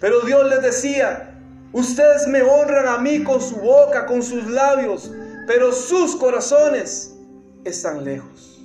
Pero 0.00 0.20
Dios 0.22 0.50
les 0.50 0.62
decía, 0.62 1.40
ustedes 1.72 2.26
me 2.26 2.42
honran 2.42 2.88
a 2.88 2.98
mí 2.98 3.22
con 3.22 3.40
su 3.40 3.56
boca, 3.56 4.04
con 4.04 4.22
sus 4.22 4.46
labios, 4.48 5.10
pero 5.46 5.72
sus 5.72 6.16
corazones 6.16 7.14
están 7.64 8.04
lejos 8.04 8.55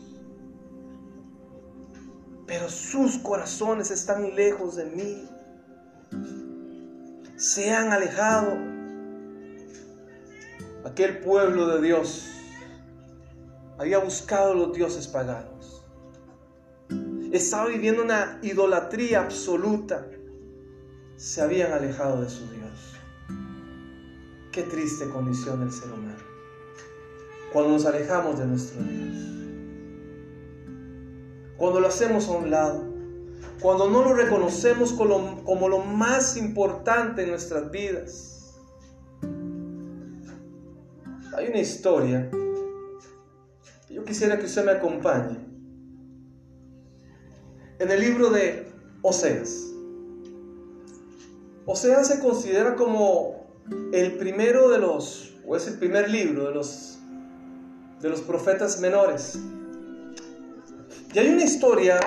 pero 2.51 2.70
sus 2.70 3.17
corazones 3.20 3.91
están 3.91 4.36
lejos 4.36 4.75
de 4.75 4.84
mí. 4.84 5.25
Se 7.38 7.72
han 7.72 7.93
alejado. 7.93 8.58
Aquel 10.84 11.20
pueblo 11.20 11.67
de 11.67 11.81
Dios 11.81 12.27
había 13.77 14.00
buscado 14.00 14.53
los 14.53 14.74
dioses 14.74 15.08
paganos. 15.08 15.86
Estaba 17.31 17.67
viviendo 17.67 18.03
una 18.03 18.38
idolatría 18.41 19.22
absoluta. 19.22 20.05
Se 21.15 21.41
habían 21.41 21.72
alejado 21.72 22.22
de 22.22 22.29
su 22.29 22.46
Dios. 22.51 22.98
Qué 24.51 24.63
triste 24.63 25.10
condición 25.10 25.62
del 25.62 25.72
ser 25.72 25.89
humano. 25.89 26.20
Cuando 27.53 27.72
nos 27.72 27.86
alejamos 27.86 28.39
de 28.39 28.46
nuestro 28.46 28.84
Dios 28.84 29.40
cuando 31.62 31.80
lo 31.80 31.89
hacemos 31.89 32.27
a 32.27 32.32
un 32.32 32.50
lado, 32.50 32.84
cuando 33.62 33.88
no 33.88 34.03
lo 34.03 34.15
reconocemos 34.15 34.94
como 34.94 35.70
lo, 35.70 35.77
más 35.86 36.36
importante 36.36 37.22
en 37.22 37.30
nuestras 37.30 37.70
vidas. 37.70 38.56
Hay 41.38 41.50
una 41.50 41.60
historia 41.60 42.32
yo 43.91 44.03
quisiera 44.03 44.39
que 44.39 44.48
usted 44.48 44.65
me 44.65 44.72
acompañe. 44.72 45.38
En 47.77 47.91
el 47.91 48.00
libro 48.00 48.32
de 48.32 48.65
Oseas. 49.03 49.68
Oseas 51.68 52.08
se 52.08 52.20
considera 52.22 52.75
como 52.75 53.46
el 53.94 54.18
primero 54.18 54.68
de 54.70 54.80
los, 54.80 55.36
o 55.46 55.56
es 55.56 55.68
el 55.68 55.77
primer 55.77 56.10
libro 56.10 56.48
de 56.48 56.56
los, 56.56 56.98
de 58.01 58.10
los 58.10 58.22
profetas 58.22 58.80
menores. 58.80 59.38
Y 61.13 61.20
hay 61.20 61.27
una 61.27 61.44
historia 61.44 62.00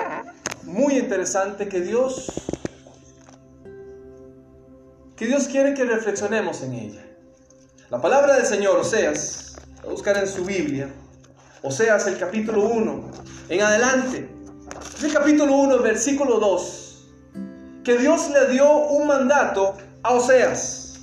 muy 0.63 0.97
interesante 0.97 1.67
que 1.67 1.79
Dios 1.81 2.31
que 5.15 5.27
Dios 5.27 5.47
quiere 5.47 5.73
que 5.73 5.85
reflexionemos 5.85 6.61
en 6.61 6.73
ella. 6.73 7.05
La 7.89 8.01
palabra 8.01 8.35
del 8.35 8.45
Señor, 8.45 8.77
Oseas, 8.79 9.55
a 9.81 9.87
buscar 9.87 10.17
en 10.17 10.27
su 10.27 10.43
Biblia, 10.43 10.89
Oseas 11.61 12.05
el 12.07 12.17
capítulo 12.17 12.65
1, 12.65 13.11
en 13.47 13.61
adelante, 13.61 14.29
el 15.01 15.13
capítulo 15.13 15.55
1, 15.55 15.79
versículo 15.79 16.37
2, 16.39 17.07
que 17.85 17.97
Dios 17.97 18.29
le 18.31 18.51
dio 18.51 18.69
un 18.69 19.07
mandato 19.07 19.77
a 20.03 20.13
Oseas. 20.15 20.99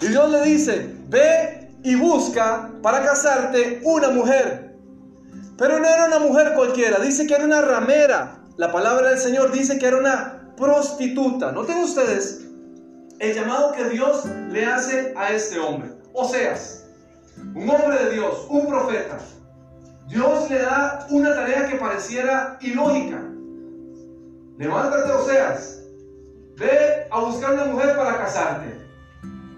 Y 0.00 0.06
Dios 0.06 0.30
le 0.30 0.42
dice, 0.42 0.94
ve 1.08 1.76
y 1.82 1.94
busca 1.96 2.72
para 2.80 3.04
casarte 3.04 3.80
una 3.84 4.08
mujer 4.08 4.71
pero 5.58 5.78
no 5.78 5.86
era 5.86 6.06
una 6.06 6.18
mujer 6.18 6.54
cualquiera, 6.54 6.98
dice 6.98 7.26
que 7.26 7.34
era 7.34 7.44
una 7.44 7.60
ramera. 7.60 8.38
La 8.56 8.72
palabra 8.72 9.10
del 9.10 9.18
Señor 9.18 9.52
dice 9.52 9.78
que 9.78 9.86
era 9.86 9.98
una 9.98 10.54
prostituta. 10.56 11.52
Noten 11.52 11.78
ustedes 11.78 12.46
el 13.18 13.34
llamado 13.34 13.72
que 13.72 13.84
Dios 13.84 14.24
le 14.50 14.66
hace 14.66 15.14
a 15.16 15.32
este 15.32 15.58
hombre. 15.58 15.90
Oseas, 16.12 16.86
un 17.54 17.68
hombre 17.70 18.04
de 18.04 18.10
Dios, 18.10 18.46
un 18.48 18.66
profeta. 18.66 19.18
Dios 20.08 20.50
le 20.50 20.58
da 20.58 21.06
una 21.10 21.34
tarea 21.34 21.66
que 21.68 21.76
pareciera 21.76 22.58
ilógica. 22.60 23.22
Levántate, 24.58 25.12
Oseas. 25.12 25.82
Ve 26.56 27.06
a 27.10 27.20
buscar 27.20 27.54
una 27.54 27.64
mujer 27.66 27.96
para 27.96 28.18
casarte. 28.18 28.78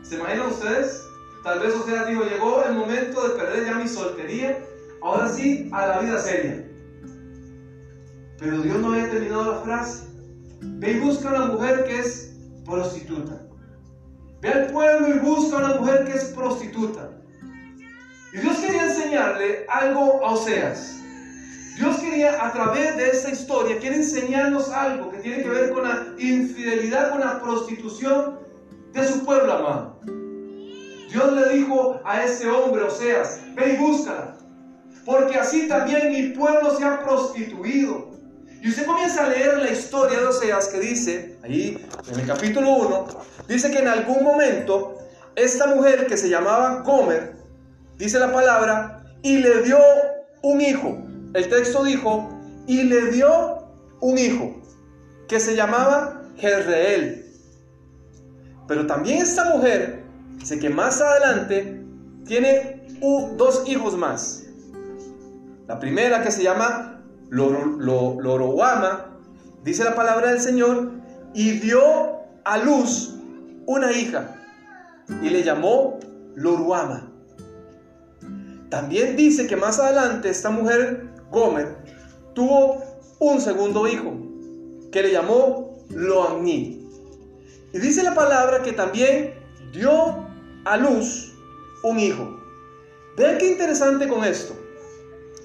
¿Se 0.02 0.16
imaginan 0.16 0.46
ustedes? 0.46 1.02
Tal 1.42 1.58
vez 1.60 1.74
Oseas 1.74 2.06
dijo, 2.06 2.22
llegó 2.24 2.62
el 2.64 2.74
momento 2.74 3.28
de 3.28 3.34
perder 3.34 3.66
ya 3.66 3.74
mi 3.74 3.88
soltería 3.88 4.58
Ahora 5.04 5.28
sí, 5.28 5.68
a 5.70 5.86
la 5.86 5.98
vida 5.98 6.18
seria. 6.18 6.64
Pero 8.38 8.62
Dios 8.62 8.78
no 8.78 8.90
había 8.90 9.10
terminado 9.10 9.52
la 9.52 9.58
frase. 9.58 10.08
Ve 10.62 10.92
y 10.92 11.00
busca 11.00 11.28
a 11.28 11.34
una 11.34 11.52
mujer 11.52 11.84
que 11.84 11.98
es 11.98 12.38
prostituta. 12.64 13.42
Ve 14.40 14.48
al 14.48 14.66
pueblo 14.68 15.14
y 15.14 15.18
busca 15.18 15.56
a 15.56 15.58
una 15.58 15.74
mujer 15.78 16.06
que 16.06 16.12
es 16.12 16.24
prostituta. 16.34 17.10
Y 18.32 18.38
Dios 18.38 18.56
quería 18.56 18.86
enseñarle 18.86 19.66
algo 19.68 20.24
a 20.24 20.32
Oseas. 20.32 20.96
Dios 21.76 21.98
quería, 21.98 22.42
a 22.42 22.50
través 22.54 22.96
de 22.96 23.10
esta 23.10 23.28
historia, 23.28 23.78
quiere 23.78 23.96
enseñarnos 23.96 24.70
algo 24.70 25.10
que 25.10 25.18
tiene 25.18 25.42
que 25.42 25.50
ver 25.50 25.70
con 25.70 25.86
la 25.86 26.14
infidelidad, 26.16 27.10
con 27.10 27.20
la 27.20 27.42
prostitución 27.42 28.38
de 28.94 29.06
su 29.06 29.22
pueblo 29.22 29.52
amado. 29.52 30.00
Dios 31.10 31.30
le 31.34 31.58
dijo 31.58 32.00
a 32.06 32.24
ese 32.24 32.48
hombre, 32.48 32.84
Oseas, 32.84 33.42
ve 33.54 33.74
y 33.74 33.76
búscala 33.76 34.33
porque 35.04 35.38
así 35.38 35.68
también 35.68 36.10
mi 36.10 36.34
pueblo 36.34 36.76
se 36.76 36.84
ha 36.84 37.02
prostituido. 37.02 38.12
Y 38.62 38.70
usted 38.70 38.86
comienza 38.86 39.24
a 39.24 39.28
leer 39.28 39.58
la 39.58 39.70
historia 39.70 40.18
de 40.18 40.26
Oseas 40.26 40.68
que 40.68 40.80
dice, 40.80 41.38
ahí 41.42 41.86
en 42.10 42.20
el 42.20 42.26
capítulo 42.26 42.70
1, 42.70 43.06
dice 43.46 43.70
que 43.70 43.78
en 43.78 43.88
algún 43.88 44.24
momento 44.24 44.98
esta 45.36 45.66
mujer 45.66 46.06
que 46.06 46.16
se 46.16 46.30
llamaba 46.30 46.80
Gomer, 46.80 47.36
dice 47.98 48.18
la 48.18 48.32
palabra, 48.32 49.04
y 49.22 49.38
le 49.38 49.62
dio 49.62 49.78
un 50.42 50.60
hijo. 50.60 50.96
El 51.34 51.48
texto 51.48 51.84
dijo, 51.84 52.30
y 52.66 52.84
le 52.84 53.10
dio 53.10 53.68
un 54.00 54.16
hijo, 54.16 54.62
que 55.28 55.40
se 55.40 55.56
llamaba 55.56 56.22
Jezreel. 56.36 57.26
Pero 58.66 58.86
también 58.86 59.18
esta 59.18 59.44
mujer, 59.46 60.04
dice 60.38 60.58
que 60.58 60.70
más 60.70 61.00
adelante, 61.00 61.84
tiene 62.26 62.86
dos 63.36 63.64
hijos 63.66 63.96
más. 63.96 64.43
La 65.66 65.78
primera 65.78 66.22
que 66.22 66.30
se 66.30 66.42
llama 66.42 67.00
Loroguama, 67.30 69.06
dice 69.62 69.84
la 69.84 69.94
palabra 69.94 70.30
del 70.30 70.40
Señor, 70.40 70.92
y 71.32 71.52
dio 71.52 71.80
a 72.44 72.58
luz 72.58 73.14
una 73.66 73.92
hija 73.92 74.36
y 75.22 75.30
le 75.30 75.42
llamó 75.42 75.98
Loruama. 76.34 77.10
También 78.68 79.16
dice 79.16 79.46
que 79.46 79.56
más 79.56 79.78
adelante 79.78 80.28
esta 80.28 80.50
mujer, 80.50 81.08
Gomer, 81.30 81.76
tuvo 82.34 82.82
un 83.20 83.40
segundo 83.40 83.88
hijo 83.88 84.12
que 84.92 85.02
le 85.02 85.12
llamó 85.12 85.78
Loamni. 85.90 86.86
Y 87.72 87.78
dice 87.78 88.02
la 88.02 88.14
palabra 88.14 88.62
que 88.62 88.72
también 88.72 89.34
dio 89.72 90.26
a 90.64 90.76
luz 90.76 91.32
un 91.82 91.98
hijo. 91.98 92.38
Vean 93.16 93.38
qué 93.38 93.52
interesante 93.52 94.08
con 94.08 94.24
esto. 94.24 94.63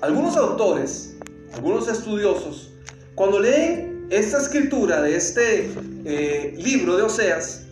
Algunos 0.02 0.38
autores, 0.38 1.18
algunos 1.54 1.90
estudiosos, 1.90 2.72
cuando 3.16 3.38
leen 3.38 4.08
esta 4.10 4.38
escritura 4.38 5.02
de 5.02 5.18
este 5.18 5.74
eh, 6.06 6.54
libro 6.56 6.96
de 6.96 7.04
Oseas, 7.04 7.66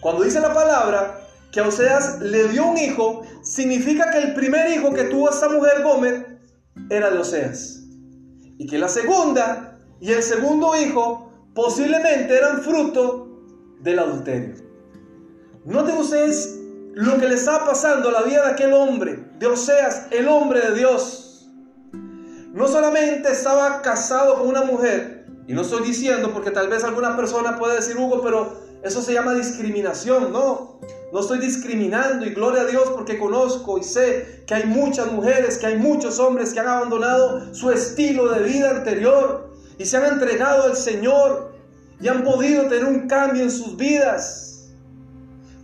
cuando 0.00 0.22
dice 0.22 0.38
la 0.40 0.52
palabra 0.52 1.26
que 1.50 1.60
a 1.60 1.68
Oseas 1.68 2.20
le 2.20 2.48
dio 2.48 2.66
un 2.66 2.76
hijo, 2.76 3.22
significa 3.42 4.10
que 4.10 4.18
el 4.18 4.34
primer 4.34 4.70
hijo 4.70 4.92
que 4.92 5.04
tuvo 5.04 5.30
esta 5.30 5.48
mujer 5.48 5.82
Gómez 5.82 6.26
era 6.90 7.10
de 7.10 7.18
Oseas. 7.18 7.80
Y 8.58 8.66
que 8.66 8.76
la 8.76 8.88
segunda 8.88 9.78
y 10.00 10.12
el 10.12 10.22
segundo 10.22 10.78
hijo 10.78 11.32
posiblemente 11.54 12.36
eran 12.36 12.60
fruto 12.60 13.40
del 13.80 13.98
adulterio. 13.98 14.56
Noten 15.64 15.96
ustedes 15.96 16.63
lo 16.94 17.18
que 17.18 17.28
le 17.28 17.34
estaba 17.34 17.66
pasando 17.66 18.08
a 18.08 18.12
la 18.12 18.22
vida 18.22 18.46
de 18.46 18.52
aquel 18.52 18.72
hombre, 18.72 19.24
de 19.38 19.46
Oseas, 19.46 20.06
el 20.10 20.28
hombre 20.28 20.60
de 20.60 20.74
Dios. 20.76 21.48
No 22.52 22.68
solamente 22.68 23.32
estaba 23.32 23.82
casado 23.82 24.38
con 24.38 24.48
una 24.48 24.62
mujer, 24.62 25.26
y 25.46 25.52
no 25.52 25.62
estoy 25.62 25.86
diciendo 25.86 26.32
porque 26.32 26.52
tal 26.52 26.68
vez 26.68 26.84
alguna 26.84 27.16
persona 27.16 27.58
puede 27.58 27.76
decir, 27.76 27.96
Hugo, 27.96 28.22
pero 28.22 28.60
eso 28.84 29.02
se 29.02 29.12
llama 29.12 29.34
discriminación, 29.34 30.32
no. 30.32 30.78
No 31.12 31.20
estoy 31.20 31.38
discriminando 31.38 32.26
y 32.26 32.30
gloria 32.30 32.62
a 32.62 32.66
Dios 32.66 32.90
porque 32.94 33.18
conozco 33.18 33.78
y 33.78 33.82
sé 33.82 34.44
que 34.46 34.54
hay 34.54 34.64
muchas 34.64 35.10
mujeres, 35.12 35.58
que 35.58 35.66
hay 35.66 35.76
muchos 35.76 36.18
hombres 36.18 36.52
que 36.52 36.60
han 36.60 36.68
abandonado 36.68 37.54
su 37.54 37.70
estilo 37.70 38.28
de 38.28 38.42
vida 38.42 38.70
anterior 38.70 39.52
y 39.78 39.84
se 39.84 39.96
han 39.96 40.06
entregado 40.06 40.64
al 40.64 40.76
Señor 40.76 41.52
y 42.00 42.08
han 42.08 42.24
podido 42.24 42.64
tener 42.64 42.84
un 42.84 43.06
cambio 43.08 43.42
en 43.42 43.50
sus 43.50 43.76
vidas. 43.76 44.53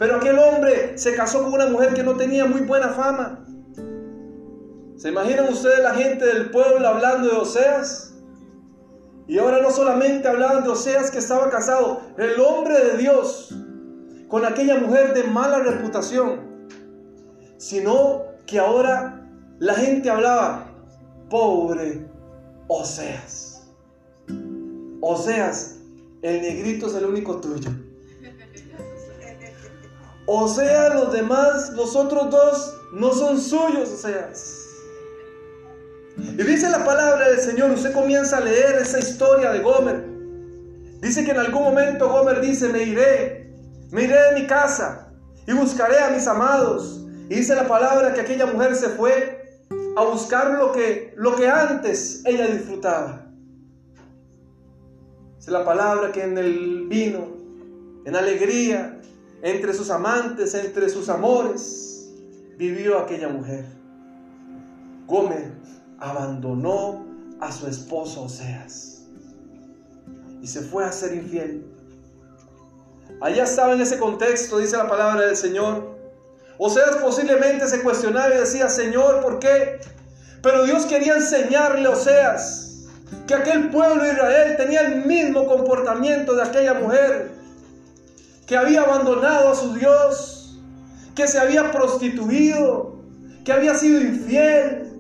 Pero 0.01 0.17
aquel 0.17 0.39
hombre 0.39 0.97
se 0.97 1.15
casó 1.15 1.45
con 1.45 1.53
una 1.53 1.67
mujer 1.67 1.93
que 1.93 2.03
no 2.03 2.17
tenía 2.17 2.47
muy 2.47 2.63
buena 2.63 2.89
fama. 2.89 3.45
¿Se 4.97 5.11
imaginan 5.11 5.53
ustedes 5.53 5.81
la 5.81 5.93
gente 5.93 6.25
del 6.25 6.51
pueblo 6.51 6.89
hablando 6.89 7.29
de 7.29 7.37
Oseas? 7.37 8.15
Y 9.29 9.37
ahora 9.37 9.61
no 9.61 9.71
solamente 9.71 10.27
hablaban 10.27 10.65
de 10.65 10.71
Oseas 10.71 11.11
que 11.11 11.19
estaba 11.19 11.51
casado, 11.51 12.01
el 12.17 12.41
hombre 12.41 12.83
de 12.83 12.97
Dios 12.97 13.55
con 14.29 14.47
aquella 14.47 14.81
mujer 14.81 15.13
de 15.13 15.25
mala 15.25 15.59
reputación, 15.59 16.67
sino 17.59 18.23
que 18.47 18.59
ahora 18.59 19.29
la 19.59 19.75
gente 19.75 20.09
hablaba, 20.09 20.65
pobre 21.29 22.09
Oseas. 22.69 23.69
Oseas, 25.03 25.77
el 26.23 26.41
negrito 26.41 26.87
es 26.87 26.95
el 26.95 27.05
único 27.05 27.39
tuyo. 27.39 27.71
O 30.33 30.47
sea, 30.47 30.91
los 30.91 31.13
demás, 31.13 31.73
los 31.73 31.97
otros 31.97 32.31
dos, 32.31 32.81
no 32.93 33.13
son 33.13 33.41
suyos, 33.41 33.91
Oseas. 33.91 34.65
Y 36.17 36.43
dice 36.45 36.71
la 36.71 36.85
palabra 36.85 37.31
del 37.31 37.41
Señor, 37.41 37.73
usted 37.73 37.93
comienza 37.93 38.37
a 38.37 38.41
leer 38.41 38.77
esa 38.77 39.01
historia 39.01 39.51
de 39.51 39.59
Gomer. 39.59 40.05
Dice 41.01 41.25
que 41.25 41.33
en 41.33 41.39
algún 41.41 41.65
momento 41.65 42.09
Gomer 42.09 42.41
dice, 42.41 42.69
me 42.69 42.85
iré, 42.85 43.53
me 43.91 44.05
iré 44.05 44.15
de 44.31 44.41
mi 44.41 44.47
casa 44.47 45.09
y 45.49 45.53
buscaré 45.53 45.99
a 45.99 46.11
mis 46.11 46.29
amados. 46.29 47.05
Y 47.29 47.35
dice 47.35 47.57
la 47.57 47.67
palabra 47.67 48.15
que 48.15 48.21
aquella 48.21 48.47
mujer 48.47 48.77
se 48.77 48.91
fue 48.91 49.59
a 49.97 50.05
buscar 50.05 50.53
lo 50.53 50.71
que, 50.71 51.13
lo 51.17 51.35
que 51.35 51.49
antes 51.49 52.23
ella 52.25 52.47
disfrutaba. 52.47 53.27
Dice 55.39 55.51
la 55.51 55.65
palabra 55.65 56.13
que 56.13 56.23
en 56.23 56.39
el 56.39 56.87
vino, 56.87 57.27
en 58.05 58.15
alegría, 58.15 59.01
entre 59.43 59.73
sus 59.75 59.91
amantes, 59.91 60.55
entre 60.55 60.89
sus 60.89 61.09
amores, 61.09 62.11
vivió 62.57 62.99
aquella 62.99 63.29
mujer. 63.29 63.65
Gomer 65.07 65.53
abandonó 65.99 67.07
a 67.41 67.51
su 67.51 67.67
esposo 67.67 68.25
Oseas 68.25 69.03
y 70.43 70.47
se 70.47 70.61
fue 70.61 70.85
a 70.85 70.93
ser 70.93 71.15
infiel. 71.15 71.67
Allá 73.21 73.45
estaba 73.45 73.75
en 73.75 73.81
ese 73.81 73.99
contexto, 73.99 74.59
dice 74.59 74.77
la 74.77 74.89
palabra 74.89 75.27
del 75.27 75.37
Señor. 75.37 75.99
Oseas 76.59 76.97
posiblemente 76.97 77.67
se 77.67 77.83
cuestionaba 77.83 78.35
y 78.35 78.39
decía, 78.39 78.69
Señor, 78.69 79.21
¿por 79.21 79.39
qué? 79.39 79.81
Pero 80.43 80.65
Dios 80.65 80.87
quería 80.87 81.17
enseñarle 81.17 81.87
a 81.87 81.91
Oseas 81.91 82.87
que 83.27 83.35
aquel 83.35 83.71
pueblo 83.71 84.03
de 84.03 84.13
Israel 84.13 84.57
tenía 84.57 84.81
el 84.83 85.05
mismo 85.05 85.47
comportamiento 85.47 86.35
de 86.35 86.43
aquella 86.43 86.75
mujer, 86.75 87.40
que 88.51 88.57
había 88.57 88.81
abandonado 88.83 89.51
a 89.51 89.55
su 89.55 89.75
Dios, 89.75 90.59
que 91.15 91.29
se 91.29 91.39
había 91.39 91.71
prostituido, 91.71 92.97
que 93.45 93.53
había 93.53 93.77
sido 93.77 94.01
infiel, 94.01 94.91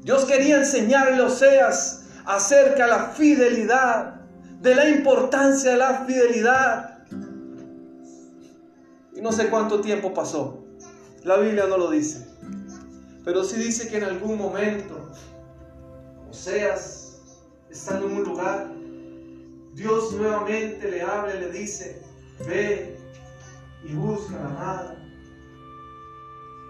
Dios 0.00 0.24
quería 0.24 0.56
enseñarle 0.56 1.22
a 1.22 1.26
Oseas 1.26 2.06
acerca 2.24 2.84
de 2.84 2.90
la 2.90 3.10
fidelidad, 3.10 4.14
de 4.62 4.74
la 4.74 4.88
importancia 4.88 5.72
de 5.72 5.76
la 5.76 6.06
fidelidad. 6.06 7.00
Y 9.14 9.20
no 9.20 9.30
sé 9.30 9.50
cuánto 9.50 9.82
tiempo 9.82 10.14
pasó. 10.14 10.64
La 11.22 11.36
Biblia 11.36 11.66
no 11.66 11.76
lo 11.76 11.90
dice. 11.90 12.26
Pero 13.26 13.44
sí 13.44 13.56
dice 13.58 13.90
que 13.90 13.98
en 13.98 14.04
algún 14.04 14.38
momento 14.38 15.10
Oseas, 16.30 17.18
estando 17.68 18.06
en 18.06 18.16
un 18.16 18.24
lugar, 18.24 18.77
Dios 19.78 20.12
nuevamente 20.12 20.90
le 20.90 21.02
habla 21.02 21.36
y 21.36 21.38
le 21.38 21.52
dice, 21.52 22.02
ve 22.44 22.98
y 23.84 23.94
busca 23.94 24.34
la 24.34 24.46
amada. 24.46 24.96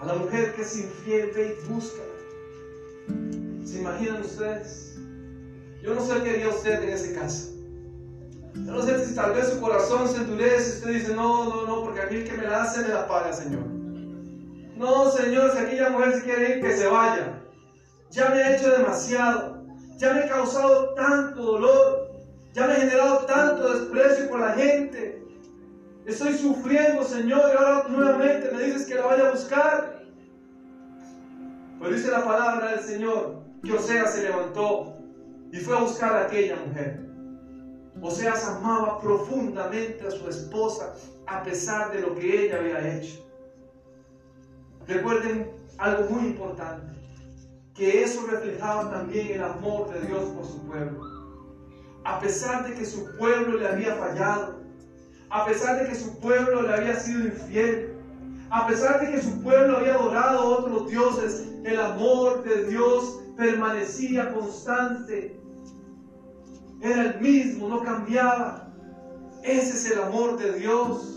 A 0.02 0.06
la 0.06 0.14
mujer 0.14 0.54
que 0.54 0.60
es 0.60 0.76
infiel, 0.76 1.32
ve 1.34 1.56
y 1.56 1.72
búscala. 1.72 2.04
¿Se 3.64 3.78
imaginan 3.80 4.20
ustedes? 4.20 4.98
Yo 5.82 5.94
no 5.94 6.02
sé 6.02 6.22
qué 6.22 6.30
haría 6.32 6.50
usted 6.50 6.82
en 6.82 6.90
ese 6.90 7.14
caso. 7.14 7.48
Yo 8.54 8.72
no 8.72 8.82
sé 8.82 9.06
si 9.06 9.14
tal 9.14 9.32
vez 9.32 9.48
su 9.48 9.58
corazón 9.58 10.06
se 10.06 10.18
endurece 10.18 10.68
y 10.68 10.72
usted 10.74 10.92
dice, 10.92 11.14
no, 11.14 11.46
no, 11.48 11.66
no, 11.66 11.84
porque 11.84 12.02
a 12.02 12.06
mí 12.08 12.16
el 12.16 12.28
que 12.28 12.36
me 12.36 12.44
la 12.44 12.64
hace 12.64 12.82
me 12.82 12.88
la 12.88 13.08
paga, 13.08 13.32
Señor. 13.32 13.64
No, 14.76 15.10
Señor, 15.10 15.52
si 15.52 15.58
aquella 15.58 15.88
mujer 15.88 16.12
se 16.12 16.24
quiere 16.24 16.58
ir, 16.58 16.60
que 16.60 16.76
se 16.76 16.86
vaya. 16.86 17.42
Ya 18.10 18.28
me 18.28 18.42
ha 18.42 18.54
hecho 18.54 18.70
demasiado. 18.70 19.64
Ya 19.96 20.12
me 20.12 20.26
he 20.26 20.28
causado 20.28 20.92
tanto 20.92 21.42
dolor. 21.42 22.07
Ya 22.58 22.66
me 22.66 22.72
he 22.72 22.80
generado 22.80 23.24
tanto 23.24 23.72
desprecio 23.72 24.28
por 24.28 24.40
la 24.40 24.52
gente. 24.54 25.22
Estoy 26.04 26.34
sufriendo, 26.34 27.04
Señor, 27.04 27.42
y 27.54 27.56
ahora 27.56 27.86
nuevamente 27.88 28.50
me 28.50 28.64
dices 28.64 28.84
que 28.84 28.96
la 28.96 29.06
vaya 29.06 29.28
a 29.28 29.30
buscar. 29.30 30.02
Pues 31.78 31.94
dice 31.94 32.10
la 32.10 32.24
palabra 32.24 32.72
del 32.72 32.80
Señor 32.80 33.42
que 33.62 33.72
Oseas 33.72 34.12
se 34.12 34.24
levantó 34.24 34.96
y 35.52 35.58
fue 35.58 35.76
a 35.76 35.82
buscar 35.82 36.16
a 36.16 36.22
aquella 36.22 36.56
mujer. 36.56 37.06
Oseas 38.02 38.44
amaba 38.48 39.00
profundamente 39.00 40.04
a 40.08 40.10
su 40.10 40.28
esposa 40.28 40.94
a 41.28 41.44
pesar 41.44 41.92
de 41.92 42.00
lo 42.00 42.16
que 42.16 42.46
ella 42.46 42.58
había 42.58 42.96
hecho. 42.96 43.24
Recuerden 44.88 45.48
algo 45.76 46.10
muy 46.10 46.26
importante, 46.30 46.98
que 47.72 48.02
eso 48.02 48.26
reflejaba 48.26 48.90
también 48.90 49.28
el 49.28 49.44
amor 49.44 49.92
de 49.92 50.08
Dios 50.08 50.24
por 50.30 50.44
su 50.44 50.60
pueblo. 50.66 51.17
A 52.08 52.20
pesar 52.20 52.66
de 52.66 52.72
que 52.72 52.86
su 52.86 53.04
pueblo 53.18 53.58
le 53.58 53.68
había 53.68 53.94
fallado, 53.96 54.62
a 55.28 55.44
pesar 55.44 55.78
de 55.78 55.90
que 55.90 55.94
su 55.94 56.18
pueblo 56.20 56.62
le 56.62 56.72
había 56.72 56.98
sido 56.98 57.26
infiel, 57.26 57.98
a 58.48 58.66
pesar 58.66 59.00
de 59.00 59.12
que 59.12 59.20
su 59.20 59.42
pueblo 59.42 59.76
había 59.76 59.94
adorado 59.94 60.38
a 60.38 60.44
otros 60.58 60.88
dioses, 60.88 61.44
el 61.64 61.78
amor 61.78 62.44
de 62.44 62.64
Dios 62.64 63.20
permanecía 63.36 64.32
constante. 64.32 65.38
Era 66.80 67.10
el 67.10 67.20
mismo, 67.20 67.68
no 67.68 67.82
cambiaba. 67.82 68.72
Ese 69.42 69.72
es 69.72 69.90
el 69.90 70.00
amor 70.00 70.38
de 70.38 70.54
Dios. 70.54 71.14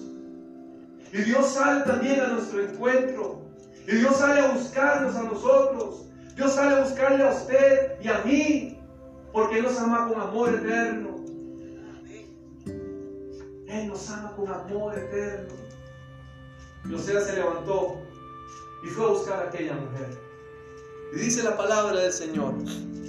Y 1.13 1.21
Dios 1.21 1.53
sale 1.53 1.85
también 1.85 2.19
a 2.19 2.27
nuestro 2.27 2.61
encuentro. 2.61 3.45
Y 3.87 3.95
Dios 3.95 4.17
sale 4.17 4.41
a 4.41 4.51
buscarnos 4.51 5.15
a 5.15 5.23
nosotros. 5.23 6.09
Dios 6.35 6.51
sale 6.51 6.75
a 6.75 6.83
buscarle 6.83 7.23
a 7.23 7.31
usted 7.31 8.01
y 8.01 8.09
a 8.09 8.21
mí. 8.25 8.70
Porque 9.31 9.57
Él 9.57 9.63
nos 9.63 9.77
ama 9.79 10.07
con 10.07 10.21
amor 10.21 10.49
eterno. 10.53 11.21
Él 13.67 13.87
nos 13.87 14.09
ama 14.09 14.33
con 14.35 14.47
amor 14.49 14.97
eterno. 14.97 15.53
José 16.89 17.21
se 17.21 17.33
levantó 17.33 18.01
y 18.83 18.87
fue 18.87 19.05
a 19.05 19.09
buscar 19.09 19.39
a 19.39 19.47
aquella 19.49 19.73
mujer. 19.73 20.09
Y 21.13 21.19
dice 21.19 21.43
la 21.43 21.55
palabra 21.55 21.99
del 21.99 22.11
Señor. 22.11 22.53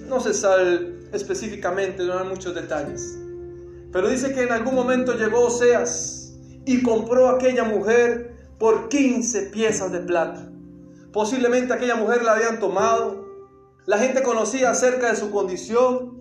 No 0.07 0.21
se 0.21 0.35
sabe 0.35 1.09
específicamente, 1.13 2.05
no 2.05 2.19
hay 2.19 2.29
muchos 2.29 2.55
detalles. 2.55 3.19
Pero 3.93 4.09
dice 4.09 4.35
que 4.35 4.43
en 4.43 4.53
algún 4.53 4.75
momento 4.75 5.15
llegó 5.15 5.47
Oseas 5.47 6.35
y 6.65 6.83
compró 6.83 7.29
a 7.29 7.35
aquella 7.35 7.65
mujer 7.65 8.33
por 8.59 8.89
15 8.89 9.51
piezas 9.51 9.91
de 9.93 10.01
plata. 10.01 10.49
Posiblemente 11.13 11.75
aquella 11.75 11.97
mujer 11.97 12.23
la 12.23 12.33
habían 12.33 12.59
tomado. 12.59 13.22
La 13.87 13.99
gente 13.99 14.23
conocía 14.23 14.71
acerca 14.71 15.11
de 15.11 15.17
su 15.17 15.31
condición. 15.31 16.21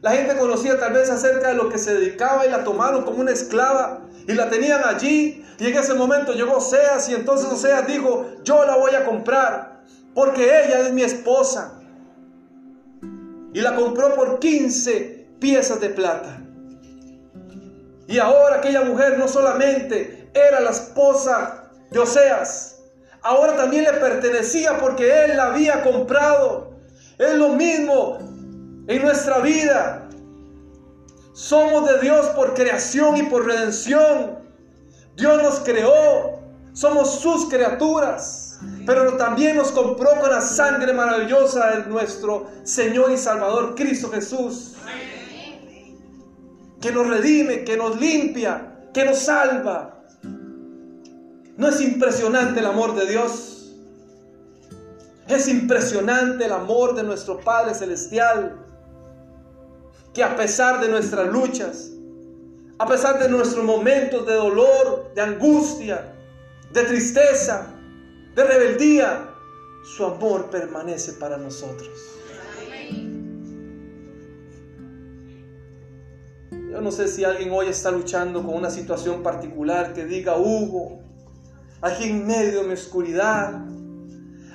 La 0.00 0.12
gente 0.12 0.36
conocía 0.36 0.78
tal 0.78 0.92
vez 0.92 1.10
acerca 1.10 1.48
de 1.48 1.54
lo 1.54 1.68
que 1.68 1.78
se 1.78 1.94
dedicaba 1.94 2.46
y 2.46 2.50
la 2.50 2.64
tomaron 2.64 3.04
como 3.04 3.20
una 3.20 3.30
esclava 3.30 4.06
y 4.26 4.32
la 4.32 4.50
tenían 4.50 4.82
allí. 4.84 5.44
Y 5.58 5.66
en 5.66 5.76
ese 5.76 5.94
momento 5.94 6.32
llegó 6.32 6.56
Oseas 6.56 7.08
y 7.08 7.14
entonces 7.14 7.50
Oseas 7.50 7.86
dijo, 7.86 8.26
yo 8.42 8.64
la 8.64 8.76
voy 8.76 8.94
a 8.94 9.04
comprar 9.04 9.82
porque 10.14 10.44
ella 10.44 10.80
es 10.80 10.92
mi 10.92 11.02
esposa. 11.02 11.80
Y 13.52 13.60
la 13.60 13.74
compró 13.76 14.14
por 14.14 14.40
15 14.40 15.28
piezas 15.38 15.80
de 15.80 15.90
plata. 15.90 16.40
Y 18.06 18.18
ahora 18.18 18.56
aquella 18.56 18.82
mujer 18.82 19.18
no 19.18 19.28
solamente 19.28 20.30
era 20.34 20.60
la 20.60 20.70
esposa 20.70 21.70
de 21.90 21.98
Oseas, 21.98 22.82
ahora 23.22 23.56
también 23.56 23.84
le 23.84 23.92
pertenecía 23.94 24.78
porque 24.78 25.24
él 25.24 25.36
la 25.36 25.46
había 25.46 25.82
comprado. 25.82 26.73
Es 27.18 27.34
lo 27.34 27.50
mismo 27.50 28.18
en 28.86 29.02
nuestra 29.02 29.38
vida. 29.38 30.08
Somos 31.32 31.88
de 31.88 32.00
Dios 32.00 32.26
por 32.36 32.54
creación 32.54 33.16
y 33.16 33.22
por 33.24 33.46
redención. 33.46 34.38
Dios 35.16 35.42
nos 35.42 35.60
creó. 35.60 36.40
Somos 36.72 37.20
sus 37.20 37.48
criaturas. 37.48 38.60
Pero 38.86 39.16
también 39.16 39.56
nos 39.56 39.70
compró 39.72 40.10
con 40.20 40.30
la 40.30 40.40
sangre 40.40 40.92
maravillosa 40.92 41.76
de 41.76 41.86
nuestro 41.86 42.46
Señor 42.62 43.12
y 43.12 43.18
Salvador 43.18 43.74
Cristo 43.74 44.10
Jesús 44.10 44.74
que 46.84 46.92
nos 46.92 47.06
redime, 47.06 47.64
que 47.64 47.78
nos 47.78 47.98
limpia, 47.98 48.90
que 48.92 49.06
nos 49.06 49.20
salva. 49.20 50.04
¿No 51.56 51.68
es 51.68 51.80
impresionante 51.80 52.60
el 52.60 52.66
amor 52.66 52.94
de 52.94 53.06
Dios? 53.06 53.63
Es 55.28 55.48
impresionante 55.48 56.44
el 56.44 56.52
amor 56.52 56.94
de 56.94 57.02
nuestro 57.02 57.40
Padre 57.40 57.74
Celestial, 57.74 58.58
que 60.12 60.22
a 60.22 60.36
pesar 60.36 60.80
de 60.80 60.88
nuestras 60.88 61.32
luchas, 61.32 61.90
a 62.78 62.86
pesar 62.86 63.18
de 63.18 63.28
nuestros 63.28 63.64
momentos 63.64 64.26
de 64.26 64.34
dolor, 64.34 65.12
de 65.14 65.22
angustia, 65.22 66.14
de 66.72 66.82
tristeza, 66.84 67.68
de 68.34 68.44
rebeldía, 68.44 69.30
su 69.96 70.04
amor 70.04 70.50
permanece 70.50 71.14
para 71.14 71.36
nosotros. 71.36 71.88
Yo 76.50 76.80
no 76.80 76.90
sé 76.90 77.06
si 77.06 77.22
alguien 77.22 77.52
hoy 77.52 77.68
está 77.68 77.92
luchando 77.92 78.42
con 78.42 78.54
una 78.56 78.68
situación 78.68 79.22
particular 79.22 79.94
que 79.94 80.04
diga, 80.04 80.36
Hugo, 80.36 81.00
aquí 81.80 82.10
en 82.10 82.26
medio 82.26 82.62
de 82.62 82.66
mi 82.66 82.74
oscuridad, 82.74 83.64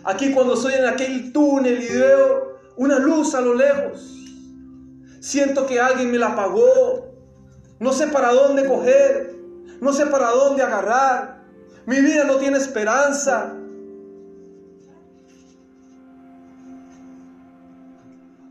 aquí 0.04 0.32
cuando 0.34 0.54
estoy 0.54 0.74
en 0.74 0.86
aquel 0.86 1.32
túnel 1.32 1.82
y 1.82 1.88
veo 1.88 2.60
una 2.78 3.00
luz 3.00 3.36
a 3.36 3.42
lo 3.42 3.54
lejos, 3.54 4.16
siento 5.20 5.66
que 5.66 5.80
alguien 5.80 6.12
me 6.12 6.18
la 6.18 6.28
apagó, 6.28 7.14
no 7.80 7.94
sé 7.94 8.08
para 8.08 8.34
dónde 8.34 8.68
coger, 8.68 9.36
no 9.82 9.94
sé 9.94 10.06
para 10.08 10.32
dónde 10.32 10.64
agarrar, 10.64 11.44
mi 11.86 12.02
vida 12.02 12.24
no 12.24 12.36
tiene 12.36 12.58
esperanza. 12.58 13.56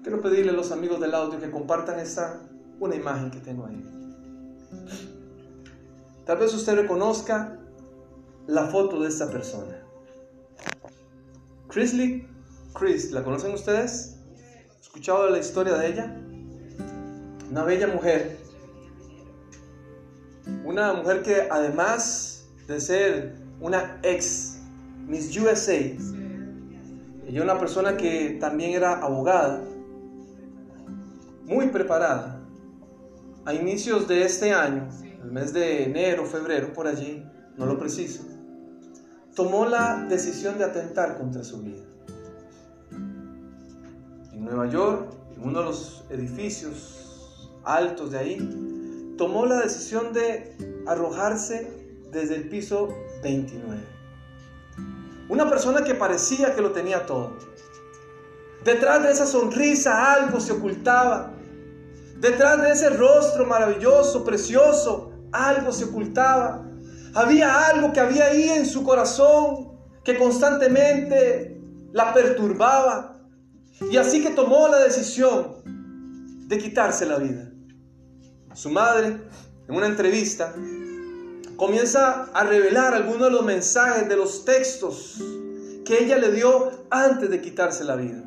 Quiero 0.02 0.22
pedirle 0.22 0.52
a 0.52 0.54
los 0.54 0.72
amigos 0.72 1.00
del 1.00 1.14
audio 1.14 1.38
que 1.38 1.50
compartan 1.50 2.00
esta 2.00 2.40
una 2.80 2.94
imagen 2.94 3.30
que 3.30 3.38
tengo 3.40 3.66
ahí. 3.66 3.84
Tal 6.24 6.38
vez 6.38 6.52
usted 6.52 6.74
reconozca 6.74 7.58
la 8.46 8.66
foto 8.66 9.00
de 9.00 9.08
esta 9.08 9.30
persona. 9.30 9.77
Chrisley 11.68 12.26
Chris, 12.72 13.10
¿la 13.12 13.22
conocen 13.22 13.52
ustedes? 13.52 14.16
¿Escuchado 14.80 15.28
la 15.28 15.38
historia 15.38 15.74
de 15.74 15.88
ella? 15.88 16.16
Una 17.50 17.62
bella 17.62 17.88
mujer. 17.88 18.38
Una 20.64 20.94
mujer 20.94 21.22
que 21.22 21.46
además 21.50 22.48
de 22.66 22.80
ser 22.80 23.34
una 23.60 24.00
ex 24.02 24.60
Miss 25.06 25.36
USA, 25.36 25.74
ella 27.26 27.42
una 27.42 27.58
persona 27.58 27.98
que 27.98 28.38
también 28.40 28.72
era 28.72 29.02
abogada, 29.02 29.62
muy 31.44 31.68
preparada, 31.68 32.40
a 33.44 33.52
inicios 33.52 34.08
de 34.08 34.22
este 34.22 34.52
año, 34.52 34.88
el 35.22 35.30
mes 35.30 35.52
de 35.52 35.84
enero, 35.84 36.24
febrero, 36.24 36.72
por 36.72 36.86
allí, 36.86 37.24
no 37.56 37.66
lo 37.66 37.78
preciso, 37.78 38.22
tomó 39.38 39.66
la 39.66 40.04
decisión 40.08 40.58
de 40.58 40.64
atentar 40.64 41.16
contra 41.16 41.44
su 41.44 41.62
vida. 41.62 41.84
En 44.32 44.44
Nueva 44.44 44.66
York, 44.66 45.12
en 45.36 45.48
uno 45.48 45.60
de 45.60 45.64
los 45.64 46.02
edificios 46.10 47.48
altos 47.62 48.10
de 48.10 48.18
ahí, 48.18 49.14
tomó 49.16 49.46
la 49.46 49.60
decisión 49.60 50.12
de 50.12 50.82
arrojarse 50.88 51.70
desde 52.10 52.34
el 52.34 52.48
piso 52.48 52.88
29. 53.22 53.80
Una 55.28 55.48
persona 55.48 55.84
que 55.84 55.94
parecía 55.94 56.56
que 56.56 56.60
lo 56.60 56.72
tenía 56.72 57.06
todo. 57.06 57.36
Detrás 58.64 59.04
de 59.04 59.12
esa 59.12 59.24
sonrisa 59.24 60.14
algo 60.14 60.40
se 60.40 60.50
ocultaba 60.50 61.30
Detrás 62.20 62.60
de 62.60 62.70
ese 62.70 62.90
rostro 62.90 63.46
maravilloso, 63.46 64.24
precioso, 64.24 65.12
algo 65.30 65.70
se 65.70 65.84
ocultaba. 65.84 66.67
Había 67.14 67.66
algo 67.68 67.92
que 67.92 68.00
había 68.00 68.26
ahí 68.26 68.48
en 68.48 68.66
su 68.66 68.84
corazón 68.84 69.78
que 70.04 70.16
constantemente 70.16 71.60
la 71.92 72.12
perturbaba. 72.12 73.20
Y 73.90 73.96
así 73.96 74.22
que 74.22 74.30
tomó 74.30 74.68
la 74.68 74.78
decisión 74.78 75.56
de 76.48 76.58
quitarse 76.58 77.06
la 77.06 77.18
vida. 77.18 77.50
Su 78.54 78.70
madre, 78.70 79.20
en 79.68 79.74
una 79.74 79.86
entrevista, 79.86 80.54
comienza 81.56 82.24
a 82.32 82.44
revelar 82.44 82.94
algunos 82.94 83.22
de 83.22 83.30
los 83.30 83.44
mensajes 83.44 84.08
de 84.08 84.16
los 84.16 84.44
textos 84.44 85.22
que 85.84 86.04
ella 86.04 86.18
le 86.18 86.32
dio 86.32 86.70
antes 86.90 87.30
de 87.30 87.40
quitarse 87.40 87.84
la 87.84 87.96
vida. 87.96 88.22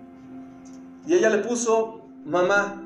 Y 1.07 1.13
ella 1.13 1.29
le 1.29 1.39
puso, 1.39 2.01
mamá, 2.25 2.81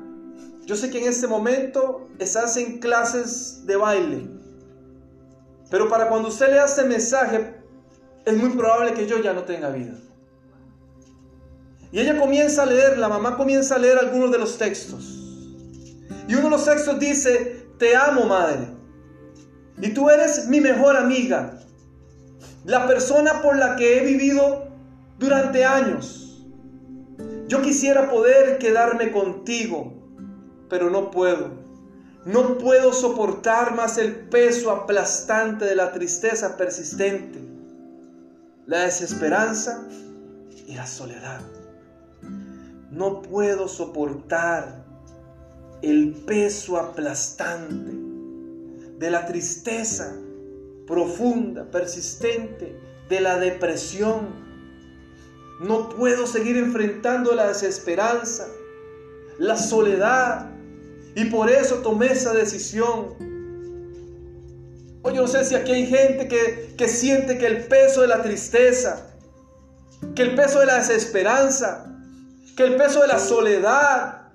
yo 0.64 0.74
sé 0.76 0.90
que 0.90 0.98
en 0.98 1.08
este 1.08 1.26
momento 1.26 2.08
estás 2.18 2.56
en 2.56 2.78
clases 2.78 3.66
de 3.66 3.76
baile, 3.76 4.28
pero 5.70 5.88
para 5.88 6.08
cuando 6.08 6.28
usted 6.28 6.50
lea 6.50 6.64
este 6.64 6.84
mensaje, 6.84 7.54
es 8.24 8.36
muy 8.36 8.50
probable 8.50 8.94
que 8.94 9.06
yo 9.06 9.18
ya 9.20 9.32
no 9.32 9.42
tenga 9.42 9.70
vida. 9.70 9.94
Y 11.92 12.00
ella 12.00 12.18
comienza 12.18 12.62
a 12.62 12.66
leer, 12.66 12.98
la 12.98 13.08
mamá 13.08 13.36
comienza 13.36 13.76
a 13.76 13.78
leer 13.78 13.98
algunos 13.98 14.30
de 14.30 14.38
los 14.38 14.58
textos. 14.58 15.04
Y 16.28 16.34
uno 16.34 16.44
de 16.44 16.50
los 16.50 16.64
textos 16.64 16.98
dice, 16.98 17.68
te 17.78 17.96
amo 17.96 18.24
madre. 18.24 18.68
Y 19.80 19.90
tú 19.90 20.10
eres 20.10 20.48
mi 20.48 20.60
mejor 20.60 20.96
amiga. 20.96 21.60
La 22.64 22.86
persona 22.86 23.42
por 23.42 23.56
la 23.56 23.76
que 23.76 23.98
he 23.98 24.04
vivido 24.04 24.66
durante 25.18 25.64
años. 25.64 26.44
Yo 27.46 27.62
quisiera 27.62 28.10
poder 28.10 28.58
quedarme 28.58 29.12
contigo 29.12 29.96
pero 30.68 30.90
no 30.90 31.10
puedo. 31.10 31.65
No 32.26 32.58
puedo 32.58 32.92
soportar 32.92 33.76
más 33.76 33.98
el 33.98 34.12
peso 34.12 34.72
aplastante 34.72 35.64
de 35.64 35.76
la 35.76 35.92
tristeza 35.92 36.56
persistente, 36.56 37.38
la 38.66 38.80
desesperanza 38.80 39.86
y 40.66 40.74
la 40.74 40.88
soledad. 40.88 41.40
No 42.90 43.22
puedo 43.22 43.68
soportar 43.68 44.84
el 45.82 46.14
peso 46.26 46.78
aplastante 46.78 47.92
de 48.98 49.08
la 49.08 49.24
tristeza 49.26 50.12
profunda, 50.84 51.70
persistente, 51.70 52.76
de 53.08 53.20
la 53.20 53.38
depresión. 53.38 54.30
No 55.60 55.90
puedo 55.90 56.26
seguir 56.26 56.56
enfrentando 56.56 57.36
la 57.36 57.46
desesperanza, 57.46 58.48
la 59.38 59.56
soledad, 59.56 60.55
y 61.16 61.24
por 61.24 61.50
eso 61.50 61.76
tomé 61.76 62.12
esa 62.12 62.34
decisión. 62.34 63.14
O 65.02 65.10
yo 65.10 65.22
no 65.22 65.26
sé 65.26 65.44
si 65.46 65.54
aquí 65.54 65.72
hay 65.72 65.86
gente 65.86 66.28
que, 66.28 66.74
que 66.76 66.88
siente 66.88 67.38
que 67.38 67.46
el 67.46 67.64
peso 67.64 68.02
de 68.02 68.08
la 68.08 68.22
tristeza, 68.22 69.16
que 70.14 70.22
el 70.22 70.34
peso 70.34 70.60
de 70.60 70.66
la 70.66 70.76
desesperanza, 70.76 71.86
que 72.54 72.64
el 72.64 72.76
peso 72.76 73.00
de 73.00 73.08
la 73.08 73.18
soledad. 73.18 74.28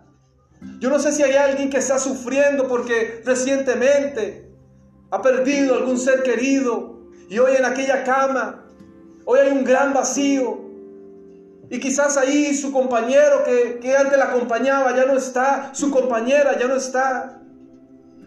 Yo 0.79 0.89
no 0.89 0.97
sé 0.97 1.11
si 1.11 1.21
hay 1.21 1.33
alguien 1.33 1.69
que 1.69 1.77
está 1.77 1.99
sufriendo 1.99 2.67
porque 2.67 3.21
recientemente 3.25 4.51
ha 5.11 5.21
perdido 5.21 5.75
algún 5.75 5.99
ser 5.99 6.23
querido 6.23 7.01
y 7.29 7.37
hoy 7.37 7.57
en 7.57 7.65
aquella 7.65 8.03
cama, 8.03 8.65
hoy 9.25 9.39
hay 9.39 9.51
un 9.51 9.63
gran 9.63 9.93
vacío. 9.93 10.70
Y 11.71 11.79
quizás 11.79 12.17
ahí 12.17 12.53
su 12.53 12.71
compañero 12.71 13.43
que, 13.43 13.79
que 13.81 13.97
antes 13.97 14.17
la 14.19 14.25
acompañaba 14.25 14.95
ya 14.95 15.05
no 15.05 15.17
está, 15.17 15.73
su 15.73 15.89
compañera 15.89 16.59
ya 16.59 16.67
no 16.67 16.75
está. 16.75 17.41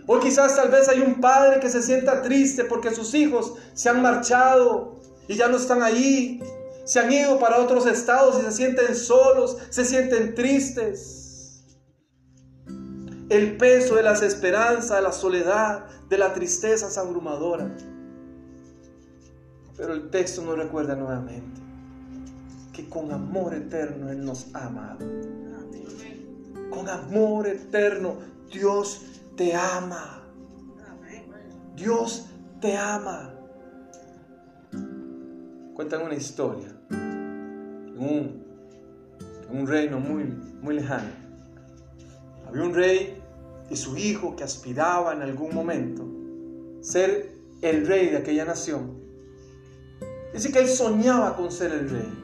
O 0.07 0.19
quizás 0.19 0.57
tal 0.57 0.71
vez 0.71 0.89
hay 0.89 1.01
un 1.01 1.21
padre 1.21 1.61
que 1.61 1.69
se 1.69 1.83
sienta 1.83 2.23
triste 2.23 2.65
porque 2.65 2.91
sus 2.91 3.15
hijos 3.15 3.55
se 3.75 3.89
han 3.89 4.03
marchado 4.03 4.99
y 5.29 5.37
ya 5.37 5.49
no 5.49 5.59
están 5.59 5.83
ahí 5.83 6.43
se 6.85 7.01
han 7.01 7.11
ido 7.11 7.39
para 7.39 7.59
otros 7.59 7.87
estados 7.87 8.39
y 8.41 8.45
se 8.45 8.53
sienten 8.53 8.95
solos, 8.95 9.57
se 9.71 9.85
sienten 9.85 10.35
tristes. 10.35 11.65
El 13.31 13.57
peso 13.57 13.97
de 13.97 14.03
las 14.03 14.23
esperanzas, 14.23 14.99
de 14.99 15.03
la 15.03 15.13
soledad, 15.13 15.87
de 16.11 16.19
la 16.19 16.35
tristeza 16.35 16.89
es 16.89 16.99
abrumadora. 16.99 17.75
Pero 19.77 19.95
el 19.95 20.11
texto 20.11 20.43
nos 20.43 20.59
recuerda 20.59 20.95
nuevamente 20.95 21.64
que 22.75 22.89
con 22.89 23.11
amor 23.13 23.55
eterno 23.55 24.11
Él 24.11 24.25
nos 24.25 24.55
ha 24.55 24.67
amado. 24.67 24.99
Con 26.71 26.89
amor 26.89 27.47
eterno 27.47 28.19
Dios 28.53 29.23
te 29.37 29.55
ama. 29.55 30.23
Dios 31.75 32.27
te 32.61 32.77
ama. 32.77 33.35
Cuentan 35.75 36.03
una 36.03 36.15
historia 36.15 36.75
un, 37.97 38.45
un 39.51 39.67
reino 39.67 40.01
muy, 40.01 40.25
muy 40.61 40.75
lejano. 40.75 41.09
Había 42.47 42.63
un 42.63 42.75
rey 42.75 43.23
y 43.71 43.77
su 43.77 43.97
hijo 43.97 44.37
que 44.37 44.45
aspiraba 44.45 45.13
en 45.13 45.23
algún 45.23 45.55
momento 45.55 46.05
ser 46.81 47.33
el 47.63 47.87
rey 47.87 48.11
de 48.11 48.19
aquella 48.19 48.45
nación. 48.45 49.03
Dice 50.33 50.53
que 50.53 50.59
él 50.59 50.69
soñaba 50.69 51.37
con 51.37 51.51
ser 51.51 51.73
el 51.73 51.89
rey. 51.89 52.24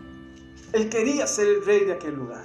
Él 0.72 0.88
quería 0.88 1.26
ser 1.26 1.46
el 1.48 1.64
rey 1.64 1.84
de 1.84 1.94
aquel 1.94 2.14
lugar. 2.14 2.44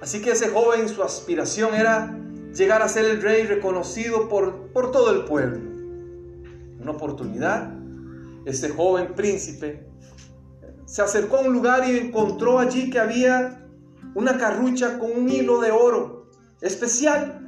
Así 0.00 0.20
que 0.20 0.32
ese 0.32 0.48
joven, 0.48 0.88
su 0.88 1.02
aspiración 1.02 1.74
era 1.74 2.18
llegar 2.54 2.82
a 2.82 2.88
ser 2.88 3.04
el 3.04 3.22
rey 3.22 3.44
reconocido 3.44 4.28
por, 4.28 4.72
por 4.72 4.90
todo 4.90 5.12
el 5.12 5.24
pueblo. 5.24 5.60
Una 6.80 6.92
oportunidad, 6.92 7.72
este 8.46 8.70
joven 8.70 9.14
príncipe 9.14 9.86
se 10.86 11.02
acercó 11.02 11.36
a 11.36 11.40
un 11.42 11.52
lugar 11.52 11.88
y 11.88 11.96
encontró 11.98 12.58
allí 12.58 12.90
que 12.90 12.98
había 12.98 13.64
una 14.14 14.38
carrucha 14.38 14.98
con 14.98 15.12
un 15.12 15.30
hilo 15.30 15.60
de 15.60 15.70
oro 15.70 16.26
especial. 16.60 17.46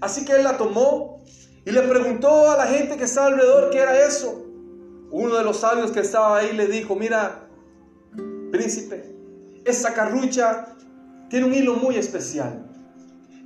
Así 0.00 0.24
que 0.24 0.32
él 0.32 0.44
la 0.44 0.56
tomó 0.56 1.22
y 1.66 1.70
le 1.70 1.82
preguntó 1.82 2.50
a 2.50 2.56
la 2.56 2.66
gente 2.66 2.96
que 2.96 3.04
estaba 3.04 3.26
alrededor 3.26 3.68
qué 3.68 3.80
era 3.80 4.06
eso. 4.06 4.46
Uno 5.10 5.36
de 5.36 5.44
los 5.44 5.58
sabios 5.58 5.90
que 5.90 6.00
estaba 6.00 6.38
ahí 6.38 6.56
le 6.56 6.66
dijo, 6.66 6.96
mira, 6.96 7.49
príncipe, 8.50 9.04
esa 9.64 9.94
carrucha 9.94 10.74
tiene 11.28 11.46
un 11.46 11.54
hilo 11.54 11.74
muy 11.74 11.96
especial. 11.96 12.66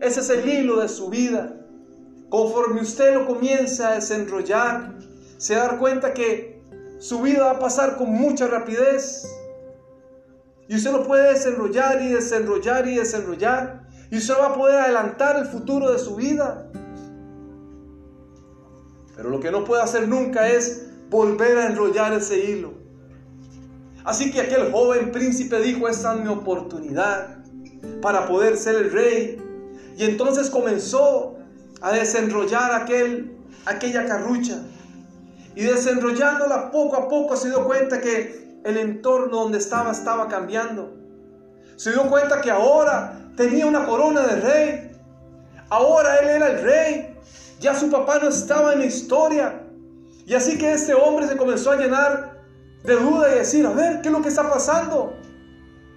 Ese 0.00 0.20
es 0.20 0.30
el 0.30 0.48
hilo 0.48 0.80
de 0.80 0.88
su 0.88 1.08
vida. 1.08 1.54
Conforme 2.28 2.80
usted 2.80 3.14
lo 3.14 3.26
comienza 3.26 3.90
a 3.90 3.94
desenrollar, 3.94 4.94
se 5.36 5.54
da 5.54 5.78
cuenta 5.78 6.14
que 6.14 6.62
su 6.98 7.20
vida 7.20 7.44
va 7.44 7.50
a 7.52 7.58
pasar 7.58 7.96
con 7.96 8.10
mucha 8.10 8.46
rapidez. 8.46 9.28
Y 10.68 10.76
usted 10.76 10.92
lo 10.92 11.06
puede 11.06 11.32
desenrollar 11.32 12.00
y 12.02 12.08
desenrollar 12.08 12.88
y 12.88 12.96
desenrollar. 12.96 13.88
Y 14.10 14.16
usted 14.18 14.34
va 14.38 14.46
a 14.46 14.54
poder 14.54 14.78
adelantar 14.78 15.36
el 15.36 15.46
futuro 15.46 15.92
de 15.92 15.98
su 15.98 16.16
vida. 16.16 16.70
Pero 19.16 19.30
lo 19.30 19.40
que 19.40 19.50
no 19.50 19.64
puede 19.64 19.82
hacer 19.82 20.08
nunca 20.08 20.48
es 20.48 20.86
volver 21.10 21.58
a 21.58 21.66
enrollar 21.66 22.12
ese 22.14 22.38
hilo. 22.50 22.83
Así 24.04 24.30
que 24.30 24.42
aquel 24.42 24.70
joven 24.70 25.12
príncipe 25.12 25.58
dijo, 25.60 25.88
esta 25.88 26.14
es 26.14 26.20
mi 26.20 26.28
oportunidad 26.28 27.38
para 28.02 28.26
poder 28.26 28.58
ser 28.58 28.74
el 28.76 28.92
rey. 28.92 29.42
Y 29.96 30.04
entonces 30.04 30.50
comenzó 30.50 31.36
a 31.80 31.92
desenrollar 31.92 32.72
aquel, 32.72 33.38
aquella 33.64 34.04
carrucha. 34.04 34.58
Y 35.54 35.62
desenrollándola 35.62 36.70
poco 36.70 36.96
a 36.96 37.08
poco 37.08 37.36
se 37.36 37.48
dio 37.48 37.64
cuenta 37.64 38.00
que 38.00 38.60
el 38.64 38.76
entorno 38.76 39.38
donde 39.38 39.58
estaba 39.58 39.92
estaba 39.92 40.28
cambiando. 40.28 40.94
Se 41.76 41.90
dio 41.90 42.08
cuenta 42.10 42.42
que 42.42 42.50
ahora 42.50 43.30
tenía 43.36 43.66
una 43.66 43.86
corona 43.86 44.26
de 44.26 44.40
rey. 44.40 44.92
Ahora 45.70 46.16
él 46.18 46.28
era 46.28 46.48
el 46.48 46.62
rey. 46.62 47.16
Ya 47.58 47.74
su 47.74 47.90
papá 47.90 48.18
no 48.20 48.28
estaba 48.28 48.74
en 48.74 48.80
la 48.80 48.86
historia. 48.86 49.62
Y 50.26 50.34
así 50.34 50.58
que 50.58 50.72
este 50.72 50.92
hombre 50.92 51.26
se 51.26 51.36
comenzó 51.36 51.70
a 51.70 51.76
llenar 51.76 52.33
de 52.84 52.96
duda 52.96 53.34
y 53.34 53.38
decir, 53.38 53.66
a 53.66 53.70
ver, 53.70 54.02
¿qué 54.02 54.08
es 54.08 54.12
lo 54.12 54.22
que 54.22 54.28
está 54.28 54.48
pasando? 54.48 55.16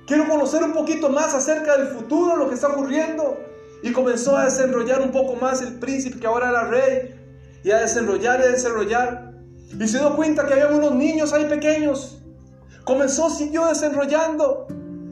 Quiero 0.08 0.28
conocer 0.28 0.64
un 0.64 0.72
poquito 0.72 1.10
más 1.10 1.34
acerca 1.34 1.78
del 1.78 1.90
futuro, 1.90 2.38
lo 2.38 2.48
que 2.48 2.56
está 2.56 2.70
ocurriendo. 2.70 3.38
Y 3.84 3.92
comenzó 3.92 4.38
a 4.38 4.46
desenrollar 4.46 5.02
un 5.02 5.12
poco 5.12 5.36
más 5.36 5.62
el 5.62 5.80
príncipe 5.80 6.20
que 6.20 6.26
ahora 6.26 6.50
era 6.50 6.64
rey. 6.64 7.14
Y 7.64 7.72
a 7.72 7.80
desenrollar 7.80 8.40
y 8.40 8.44
a 8.44 8.48
desenrollar. 8.48 9.34
Y 9.78 9.88
se 9.88 10.00
dio 10.00 10.16
cuenta 10.16 10.46
que 10.48 10.54
había 10.54 10.70
unos 10.70 10.96
niños 10.96 11.34
ahí 11.34 11.46
pequeños. 11.46 12.24
Comenzó, 12.86 13.30
siguió 13.30 13.66
desenrollando. 13.66 14.68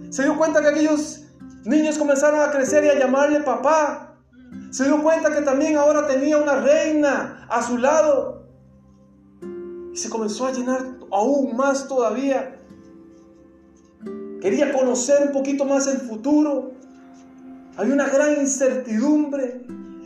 Se 0.10 0.24
dio 0.24 0.38
cuenta 0.38 0.62
que 0.62 0.70
aquellos 0.70 1.26
niños 1.66 1.98
comenzaron 1.98 2.40
a 2.40 2.52
crecer 2.52 2.86
y 2.86 2.90
a 2.90 2.98
llamarle 2.98 3.42
papá. 3.42 4.16
Se 4.72 4.86
dio 4.86 5.04
cuenta 5.04 5.30
que 5.30 5.42
también 5.42 5.76
ahora 5.76 6.08
tenía 6.08 6.38
una 6.38 6.56
reina 6.56 7.46
a 7.50 7.62
su 7.62 7.78
lado. 7.78 8.48
Y 9.94 9.98
se 9.98 10.10
comenzó 10.10 10.48
a 10.48 10.54
llenar 10.54 10.95
aún 11.12 11.56
más 11.56 11.88
todavía. 11.88 12.60
Quería 14.42 14.72
conocer 14.74 15.28
un 15.28 15.32
poquito 15.32 15.66
más 15.66 15.88
el 15.88 15.98
futuro. 15.98 16.72
Había 17.78 17.94
una 17.94 18.08
gran 18.08 18.40
incertidumbre. 18.40 19.66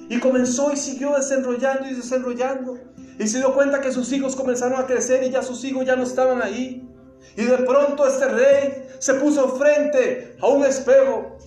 Y 0.09 0.19
comenzó 0.19 0.71
y 0.73 0.77
siguió 0.77 1.15
desenrollando 1.15 1.88
y 1.88 1.93
desenrollando. 1.93 2.77
Y 3.19 3.27
se 3.27 3.38
dio 3.38 3.53
cuenta 3.53 3.81
que 3.81 3.91
sus 3.91 4.12
hijos 4.12 4.35
comenzaron 4.35 4.79
a 4.79 4.88
crecer 4.88 5.23
y 5.23 5.29
ya 5.29 5.43
sus 5.43 5.63
hijos 5.63 5.85
ya 5.85 5.95
no 5.95 6.03
estaban 6.03 6.41
ahí. 6.41 6.89
Y 7.35 7.43
de 7.43 7.57
pronto 7.57 8.07
este 8.07 8.27
rey 8.27 8.88
se 8.99 9.13
puso 9.15 9.57
frente 9.57 10.38
a 10.41 10.47
un 10.47 10.63
espejo. 10.63 11.38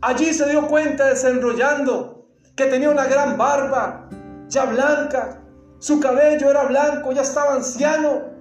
Allí 0.00 0.32
se 0.32 0.48
dio 0.48 0.66
cuenta 0.66 1.06
desenrollando 1.06 2.26
que 2.56 2.64
tenía 2.66 2.90
una 2.90 3.06
gran 3.06 3.36
barba, 3.36 4.08
ya 4.48 4.64
blanca. 4.64 5.42
Su 5.78 6.00
cabello 6.00 6.50
era 6.50 6.64
blanco, 6.64 7.12
ya 7.12 7.22
estaba 7.22 7.54
anciano. 7.54 8.37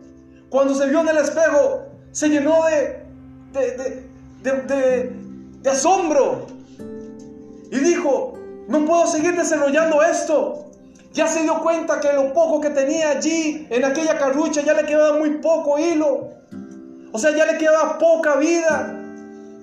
Cuando 0.49 0.73
se 0.75 0.87
vio 0.87 1.01
en 1.01 1.09
el 1.09 1.17
espejo, 1.17 1.83
se 2.11 2.29
llenó 2.29 2.65
de, 2.65 3.03
de, 3.53 5.13
de, 5.61 5.69
asombro. 5.69 6.47
Y 7.69 7.77
dijo, 7.79 8.33
no 8.67 8.85
puedo 8.85 9.07
seguir 9.07 9.35
desarrollando 9.35 10.01
esto. 10.01 10.65
Ya 11.13 11.27
se 11.27 11.41
dio 11.41 11.61
cuenta 11.61 11.99
que 11.99 12.13
lo 12.13 12.33
poco 12.33 12.61
que 12.61 12.69
tenía 12.69 13.11
allí 13.11 13.67
en 13.69 13.83
aquella 13.83 14.17
carrucha 14.17 14.61
ya 14.61 14.73
le 14.73 14.85
quedaba 14.85 15.17
muy 15.17 15.31
poco 15.39 15.77
hilo. 15.79 16.29
O 17.11 17.19
sea, 17.19 17.35
ya 17.35 17.45
le 17.45 17.57
quedaba 17.57 17.97
poca 17.97 18.35
vida. 18.35 18.93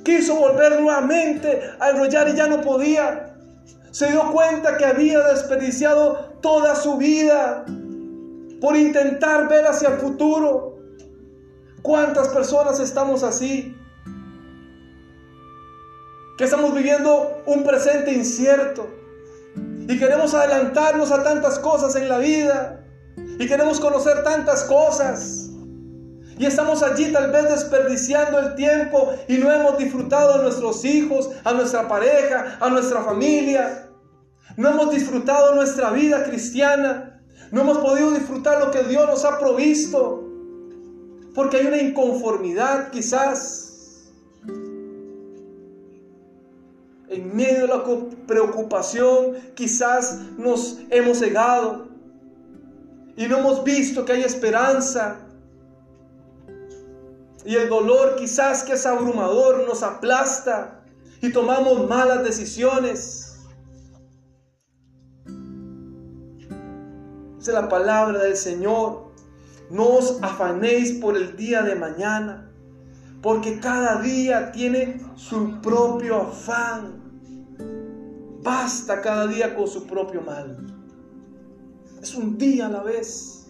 Quiso 0.05 0.35
volver 0.37 0.81
nuevamente 0.81 1.62
a 1.81 1.90
enrollar 1.90 2.29
y 2.29 2.35
ya 2.35 2.47
no 2.47 2.61
podía. 2.61 3.35
Se 3.90 4.11
dio 4.11 4.33
cuenta 4.33 4.77
que 4.77 4.85
había 4.85 5.20
desperdiciado 5.29 6.35
toda 6.42 6.75
su 6.75 6.97
vida 6.97 7.64
por 8.61 8.77
intentar 8.77 9.49
ver 9.49 9.66
hacia 9.66 9.90
el 9.90 9.94
futuro. 9.99 10.74
¿Cuántas 11.85 12.29
personas 12.29 12.81
estamos 12.81 13.23
así? 13.23 13.77
Que 16.38 16.44
estamos 16.44 16.75
viviendo 16.75 17.42
un 17.44 17.62
presente 17.62 18.11
incierto 18.11 18.88
y 19.87 19.99
queremos 19.99 20.33
adelantarnos 20.33 21.12
a 21.12 21.23
tantas 21.23 21.59
cosas 21.59 21.94
en 21.97 22.09
la 22.09 22.16
vida. 22.16 22.87
Y 23.38 23.47
queremos 23.47 23.81
conocer 23.81 24.25
tantas 24.25 24.64
cosas. 24.64 25.51
Y 26.38 26.47
estamos 26.47 26.83
allí 26.83 27.12
tal 27.12 27.31
vez 27.31 27.51
desperdiciando 27.51 28.38
el 28.38 28.55
tiempo 28.55 29.12
y 29.29 29.37
no 29.37 29.53
hemos 29.53 29.77
disfrutado 29.77 30.37
a 30.37 30.38
nuestros 30.38 30.87
hijos, 30.87 31.33
a 31.44 31.53
nuestra 31.53 31.87
pareja, 31.87 32.57
a 32.61 32.70
nuestra 32.70 33.03
familia. 33.03 33.90
No 34.57 34.70
hemos 34.70 34.90
disfrutado 34.90 35.55
nuestra 35.55 35.90
vida 35.90 36.25
cristiana. 36.25 37.23
No 37.51 37.61
hemos 37.61 37.77
podido 37.77 38.11
disfrutar 38.12 38.59
lo 38.59 38.70
que 38.70 38.85
Dios 38.85 39.07
nos 39.07 39.23
ha 39.27 39.38
provisto. 39.38 40.34
Porque 41.35 41.57
hay 41.59 41.66
una 41.66 41.79
inconformidad 41.79 42.90
quizás 42.90 43.75
En 47.14 47.37
medio 47.37 47.62
de 47.62 47.68
la 47.68 47.85
preocupación 48.27 49.37
quizás 49.55 50.18
nos 50.37 50.81
hemos 50.90 51.18
cegado. 51.18 51.87
y 53.16 53.29
no 53.29 53.38
hemos 53.38 53.62
visto 53.62 54.05
que 54.05 54.12
hay 54.12 54.23
esperanza. 54.23 55.20
Y 57.44 57.55
el 57.55 57.68
dolor 57.68 58.16
quizás 58.16 58.64
que 58.64 58.73
es 58.73 58.85
abrumador 58.85 59.64
nos 59.68 59.85
aplasta 59.85 60.83
y 61.20 61.31
tomamos 61.31 61.88
malas 61.88 62.25
decisiones. 62.25 63.38
Dice 67.38 67.53
la 67.53 67.68
palabra 67.68 68.25
del 68.25 68.37
Señor, 68.37 69.12
no 69.70 69.96
os 69.96 70.22
afanéis 70.22 70.92
por 70.92 71.16
el 71.16 71.37
día 71.37 71.62
de 71.62 71.74
mañana, 71.74 72.50
porque 73.22 73.59
cada 73.59 74.03
día 74.03 74.53
tiene 74.53 75.00
su 75.16 75.61
propio 75.61 76.22
afán. 76.22 77.03
Basta 78.42 79.00
cada 79.00 79.27
día 79.27 79.55
con 79.55 79.66
su 79.66 79.87
propio 79.87 80.20
mal. 80.20 80.59
Es 82.03 82.14
un 82.14 82.37
día 82.37 82.66
a 82.66 82.68
la 82.68 82.83
vez. 82.83 83.46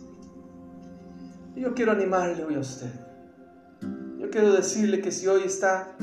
Y 1.57 1.62
yo 1.62 1.74
quiero 1.74 1.90
animarle 1.90 2.44
hoy 2.44 2.55
a 2.55 2.61
usted. 2.61 2.90
Yo 4.20 4.31
quiero 4.31 4.53
decirle 4.53 5.00
que 5.00 5.11
si 5.11 5.27
hoy 5.27 5.42
está 5.44 5.96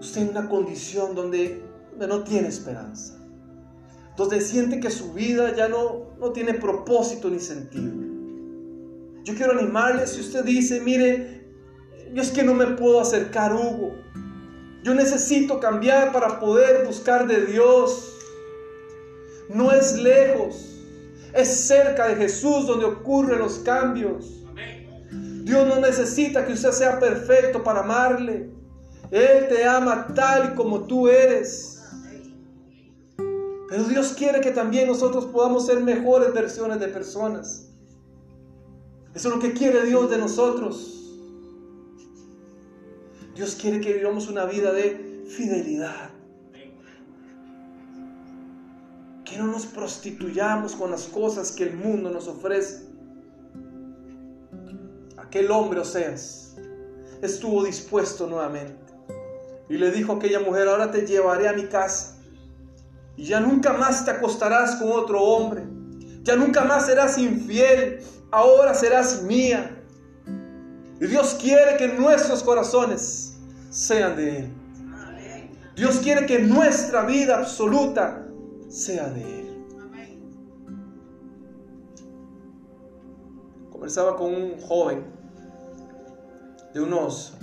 usted 0.00 0.22
en 0.22 0.30
una 0.30 0.48
condición 0.48 1.14
donde, 1.14 1.62
no 1.96 2.24
tiene 2.24 2.48
esperanza, 2.48 3.18
donde 4.16 4.40
siente 4.40 4.80
que 4.80 4.90
su 4.90 5.12
vida 5.12 5.54
ya 5.54 5.68
no, 5.68 6.16
no 6.18 6.32
tiene 6.32 6.54
propósito 6.54 7.30
ni 7.30 7.38
sentido. 7.38 8.09
Yo 9.30 9.36
quiero 9.36 9.52
animarle 9.52 10.08
si 10.08 10.20
usted 10.20 10.44
dice, 10.44 10.80
mire, 10.80 11.44
yo 12.12 12.20
es 12.20 12.32
que 12.32 12.42
no 12.42 12.52
me 12.52 12.66
puedo 12.66 13.00
acercar, 13.00 13.54
Hugo. 13.54 13.94
Yo 14.82 14.92
necesito 14.92 15.60
cambiar 15.60 16.12
para 16.12 16.40
poder 16.40 16.84
buscar 16.84 17.28
de 17.28 17.46
Dios. 17.46 18.12
No 19.48 19.70
es 19.70 19.96
lejos. 19.96 20.82
Es 21.32 21.48
cerca 21.48 22.08
de 22.08 22.16
Jesús 22.16 22.66
donde 22.66 22.86
ocurren 22.86 23.38
los 23.38 23.60
cambios. 23.60 24.42
Dios 25.44 25.68
no 25.68 25.78
necesita 25.78 26.44
que 26.44 26.54
usted 26.54 26.72
sea 26.72 26.98
perfecto 26.98 27.62
para 27.62 27.80
amarle. 27.80 28.50
Él 29.12 29.46
te 29.48 29.64
ama 29.64 30.08
tal 30.12 30.50
y 30.52 30.56
como 30.56 30.88
tú 30.88 31.06
eres. 31.06 31.84
Pero 33.68 33.84
Dios 33.84 34.12
quiere 34.18 34.40
que 34.40 34.50
también 34.50 34.88
nosotros 34.88 35.26
podamos 35.26 35.66
ser 35.66 35.78
mejores 35.78 36.34
versiones 36.34 36.80
de 36.80 36.88
personas. 36.88 37.69
Eso 39.14 39.28
es 39.28 39.34
lo 39.34 39.40
que 39.40 39.52
quiere 39.52 39.84
Dios 39.84 40.10
de 40.10 40.18
nosotros. 40.18 41.00
Dios 43.34 43.56
quiere 43.60 43.80
que 43.80 43.94
vivamos 43.94 44.28
una 44.28 44.44
vida 44.44 44.72
de 44.72 45.24
fidelidad. 45.28 46.10
Que 49.24 49.38
no 49.38 49.46
nos 49.46 49.66
prostituyamos 49.66 50.74
con 50.74 50.90
las 50.90 51.04
cosas 51.04 51.52
que 51.52 51.64
el 51.64 51.76
mundo 51.76 52.10
nos 52.10 52.28
ofrece. 52.28 52.86
Aquel 55.16 55.50
hombre, 55.50 55.80
Oseas, 55.80 56.56
estuvo 57.22 57.64
dispuesto 57.64 58.26
nuevamente. 58.26 58.92
Y 59.68 59.78
le 59.78 59.90
dijo 59.92 60.12
a 60.12 60.16
aquella 60.16 60.40
mujer, 60.40 60.68
ahora 60.68 60.90
te 60.90 61.06
llevaré 61.06 61.48
a 61.48 61.52
mi 61.52 61.64
casa. 61.66 62.16
Y 63.16 63.24
ya 63.24 63.38
nunca 63.38 63.72
más 63.72 64.04
te 64.04 64.10
acostarás 64.10 64.76
con 64.76 64.90
otro 64.90 65.22
hombre. 65.22 65.62
Ya 66.22 66.36
nunca 66.36 66.64
más 66.64 66.86
serás 66.86 67.16
infiel. 67.18 68.00
Ahora 68.30 68.74
serás 68.74 69.22
mía. 69.22 69.76
Y 71.00 71.06
Dios 71.06 71.36
quiere 71.40 71.76
que 71.76 71.88
nuestros 71.88 72.42
corazones 72.42 73.38
sean 73.70 74.16
de 74.16 74.38
Él. 74.38 74.52
Dios 75.74 75.98
quiere 76.00 76.26
que 76.26 76.40
nuestra 76.40 77.04
vida 77.04 77.38
absoluta 77.38 78.26
sea 78.68 79.08
de 79.08 79.40
Él. 79.40 79.66
Conversaba 83.70 84.16
con 84.16 84.34
un 84.34 84.60
joven 84.60 85.04
de 86.74 86.80
unos 86.80 87.34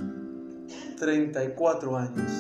34 1.00 1.97
años 1.97 2.32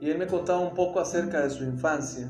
y 0.00 0.08
él 0.08 0.18
me 0.18 0.26
contaba 0.26 0.60
un 0.60 0.74
poco 0.74 0.98
acerca 0.98 1.42
de 1.42 1.50
su 1.50 1.62
infancia 1.62 2.28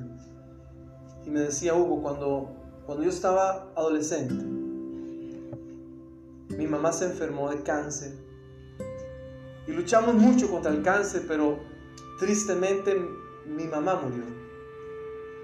y 1.25 1.31
me 1.31 1.41
decía, 1.41 1.75
Hugo, 1.75 2.03
cuando, 2.03 2.57
cuando 2.91 3.05
yo 3.05 3.11
estaba 3.11 3.71
adolescente, 3.77 4.35
mi 6.57 6.67
mamá 6.67 6.91
se 6.91 7.05
enfermó 7.05 7.49
de 7.49 7.63
cáncer 7.63 8.11
y 9.69 9.71
luchamos 9.71 10.17
mucho 10.17 10.51
contra 10.51 10.73
el 10.73 10.83
cáncer, 10.83 11.23
pero 11.29 11.61
tristemente 12.19 13.01
mi 13.47 13.69
mamá 13.69 14.01
murió. 14.03 14.25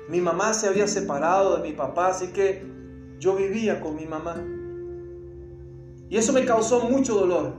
Mi 0.09 0.21
mamá 0.21 0.55
se 0.55 0.67
había 0.67 0.89
separado 0.89 1.59
de 1.59 1.63
mi 1.63 1.73
papá, 1.73 2.09
así 2.09 2.33
que 2.33 2.67
yo 3.21 3.37
vivía 3.37 3.81
con 3.81 3.95
mi 3.95 4.07
mamá. 4.07 4.45
Y 6.09 6.17
eso 6.17 6.33
me 6.33 6.45
causó 6.45 6.81
mucho 6.81 7.15
dolor. 7.15 7.53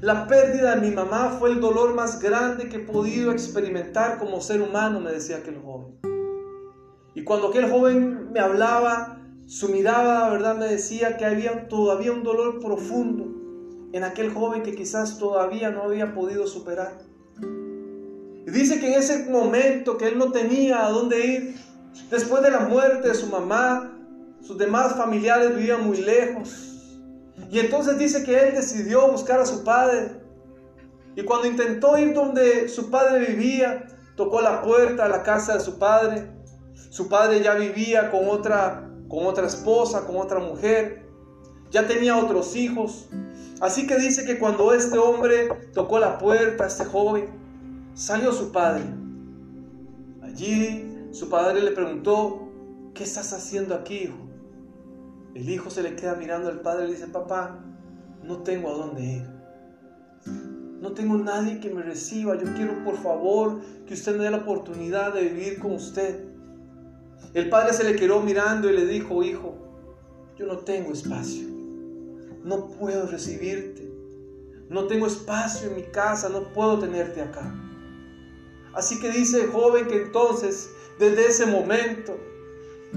La 0.00 0.26
pérdida 0.26 0.74
de 0.74 0.80
mi 0.80 0.92
mamá 0.92 1.36
fue 1.38 1.50
el 1.50 1.60
dolor 1.60 1.94
más 1.94 2.18
grande 2.18 2.68
que 2.68 2.78
he 2.78 2.80
podido 2.80 3.30
experimentar 3.30 4.18
como 4.18 4.40
ser 4.40 4.60
humano, 4.60 4.98
me 4.98 5.12
decía 5.12 5.36
aquel 5.36 5.60
joven. 5.62 6.11
Cuando 7.24 7.48
aquel 7.48 7.70
joven 7.70 8.32
me 8.32 8.40
hablaba, 8.40 9.18
su 9.46 9.68
mirada, 9.68 10.20
la 10.20 10.30
verdad, 10.30 10.56
me 10.56 10.66
decía 10.66 11.16
que 11.16 11.24
había 11.24 11.68
todavía 11.68 12.12
un 12.12 12.22
dolor 12.22 12.60
profundo 12.60 13.26
en 13.92 14.04
aquel 14.04 14.32
joven 14.32 14.62
que 14.62 14.74
quizás 14.74 15.18
todavía 15.18 15.70
no 15.70 15.82
había 15.82 16.14
podido 16.14 16.46
superar. 16.46 16.98
Y 17.40 18.50
dice 18.50 18.80
que 18.80 18.92
en 18.92 18.98
ese 18.98 19.30
momento 19.30 19.98
que 19.98 20.08
él 20.08 20.18
no 20.18 20.32
tenía 20.32 20.86
a 20.86 20.90
dónde 20.90 21.26
ir, 21.26 21.54
Después 22.10 22.42
de 22.42 22.50
la 22.50 22.60
muerte 22.60 23.08
de 23.08 23.14
su 23.14 23.26
mamá, 23.26 23.92
sus 24.40 24.56
demás 24.58 24.94
familiares 24.96 25.54
vivían 25.54 25.86
muy 25.86 25.98
lejos. 25.98 26.98
Y 27.50 27.58
entonces 27.58 27.98
dice 27.98 28.24
que 28.24 28.38
él 28.38 28.54
decidió 28.54 29.10
buscar 29.10 29.40
a 29.40 29.46
su 29.46 29.62
padre. 29.62 30.20
Y 31.16 31.22
cuando 31.22 31.46
intentó 31.46 31.98
ir 31.98 32.14
donde 32.14 32.68
su 32.68 32.90
padre 32.90 33.26
vivía, 33.26 33.86
tocó 34.16 34.40
la 34.40 34.62
puerta 34.62 35.04
a 35.04 35.08
la 35.08 35.22
casa 35.22 35.54
de 35.54 35.60
su 35.60 35.78
padre. 35.78 36.28
Su 36.90 37.08
padre 37.08 37.42
ya 37.42 37.54
vivía 37.54 38.10
con 38.10 38.28
otra, 38.28 38.90
con 39.08 39.26
otra 39.26 39.46
esposa, 39.46 40.06
con 40.06 40.16
otra 40.16 40.38
mujer. 40.38 41.06
Ya 41.70 41.86
tenía 41.86 42.16
otros 42.16 42.54
hijos. 42.56 43.08
Así 43.60 43.86
que 43.86 43.96
dice 43.96 44.24
que 44.24 44.38
cuando 44.38 44.74
este 44.74 44.98
hombre 44.98 45.48
tocó 45.72 45.98
la 45.98 46.18
puerta, 46.18 46.66
este 46.66 46.84
joven, 46.84 47.28
salió 47.94 48.32
su 48.32 48.52
padre. 48.52 48.82
Allí 50.22 51.08
su 51.12 51.28
padre 51.28 51.60
le 51.62 51.70
preguntó, 51.72 52.48
¿qué 52.94 53.04
estás 53.04 53.32
haciendo 53.32 53.74
aquí, 53.74 54.04
hijo? 54.04 54.18
El 55.34 55.48
hijo 55.48 55.70
se 55.70 55.82
le 55.82 55.96
queda 55.96 56.14
mirando 56.14 56.48
al 56.48 56.60
padre 56.60 56.84
y 56.84 56.86
le 56.88 56.94
dice, 56.94 57.06
papá, 57.06 57.58
no 58.22 58.38
tengo 58.38 58.70
a 58.70 58.72
dónde 58.72 59.02
ir. 59.02 59.42
No 60.80 60.92
tengo 60.92 61.16
nadie 61.16 61.60
que 61.60 61.70
me 61.70 61.82
reciba. 61.82 62.36
Yo 62.36 62.52
quiero, 62.54 62.82
por 62.84 62.96
favor, 62.96 63.60
que 63.86 63.94
usted 63.94 64.16
me 64.16 64.24
dé 64.24 64.30
la 64.30 64.38
oportunidad 64.38 65.14
de 65.14 65.22
vivir 65.28 65.60
con 65.60 65.72
usted. 65.72 66.31
El 67.34 67.48
padre 67.48 67.72
se 67.72 67.84
le 67.84 67.96
quedó 67.96 68.20
mirando 68.20 68.68
y 68.70 68.74
le 68.74 68.86
dijo, 68.86 69.22
hijo, 69.22 69.56
yo 70.36 70.46
no 70.46 70.58
tengo 70.58 70.92
espacio. 70.92 71.48
No 72.44 72.68
puedo 72.68 73.06
recibirte. 73.06 73.90
No 74.68 74.86
tengo 74.86 75.06
espacio 75.06 75.68
en 75.68 75.76
mi 75.76 75.82
casa. 75.84 76.28
No 76.28 76.52
puedo 76.52 76.78
tenerte 76.78 77.20
acá. 77.22 77.54
Así 78.74 79.00
que 79.00 79.10
dice 79.10 79.44
el 79.44 79.50
joven 79.50 79.86
que 79.86 80.02
entonces 80.02 80.70
desde 80.98 81.26
ese 81.26 81.46
momento. 81.46 82.16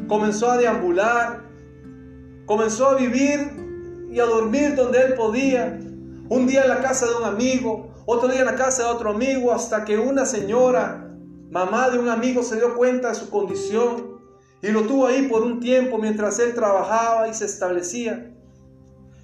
Comenzó 0.08 0.52
a 0.52 0.58
deambular, 0.58 1.44
comenzó 2.46 2.90
a 2.90 2.96
vivir 2.96 4.08
y 4.12 4.20
a 4.20 4.26
dormir 4.26 4.76
donde 4.76 5.02
él 5.02 5.14
podía. 5.14 5.80
Un 6.28 6.48
día 6.48 6.64
en 6.64 6.70
la 6.70 6.82
casa 6.82 7.08
de 7.08 7.16
un 7.16 7.24
amigo, 7.24 7.94
otro 8.06 8.28
día 8.28 8.42
en 8.42 8.46
la 8.46 8.56
casa 8.56 8.84
de 8.84 8.90
otro 8.90 9.12
amigo, 9.12 9.54
hasta 9.54 9.86
que 9.86 9.98
una 9.98 10.26
señora, 10.26 11.16
mamá 11.50 11.90
de 11.90 12.00
un 12.00 12.10
amigo, 12.10 12.44
se 12.44 12.56
dio 12.56 12.76
cuenta 12.76 13.10
de 13.10 13.16
su 13.16 13.30
condición 13.30 14.15
y 14.62 14.68
lo 14.70 14.84
tuvo 14.84 15.08
ahí 15.08 15.28
por 15.28 15.44
un 15.44 15.60
tiempo 15.60 15.98
mientras 15.98 16.40
él 16.40 16.54
trabajaba 16.54 17.28
y 17.28 17.34
se 17.34 17.46
establecía. 17.46 18.32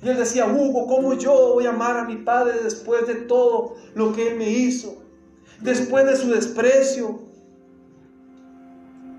Y 0.04 0.10
él 0.10 0.18
decía, 0.18 0.48
Hugo, 0.48 0.88
¿cómo 0.88 1.14
yo 1.14 1.54
voy 1.54 1.66
a 1.66 1.70
amar 1.70 1.98
a 1.98 2.06
mi 2.06 2.18
padre 2.18 2.54
después 2.64 3.08
de 3.08 3.16
todo 3.16 3.76
lo 3.94 4.14
que 4.14 4.30
él 4.30 4.38
me 4.38 4.50
hizo? 4.50 5.04
Después 5.62 6.06
de 6.06 6.16
su 6.16 6.30
desprecio, 6.32 7.20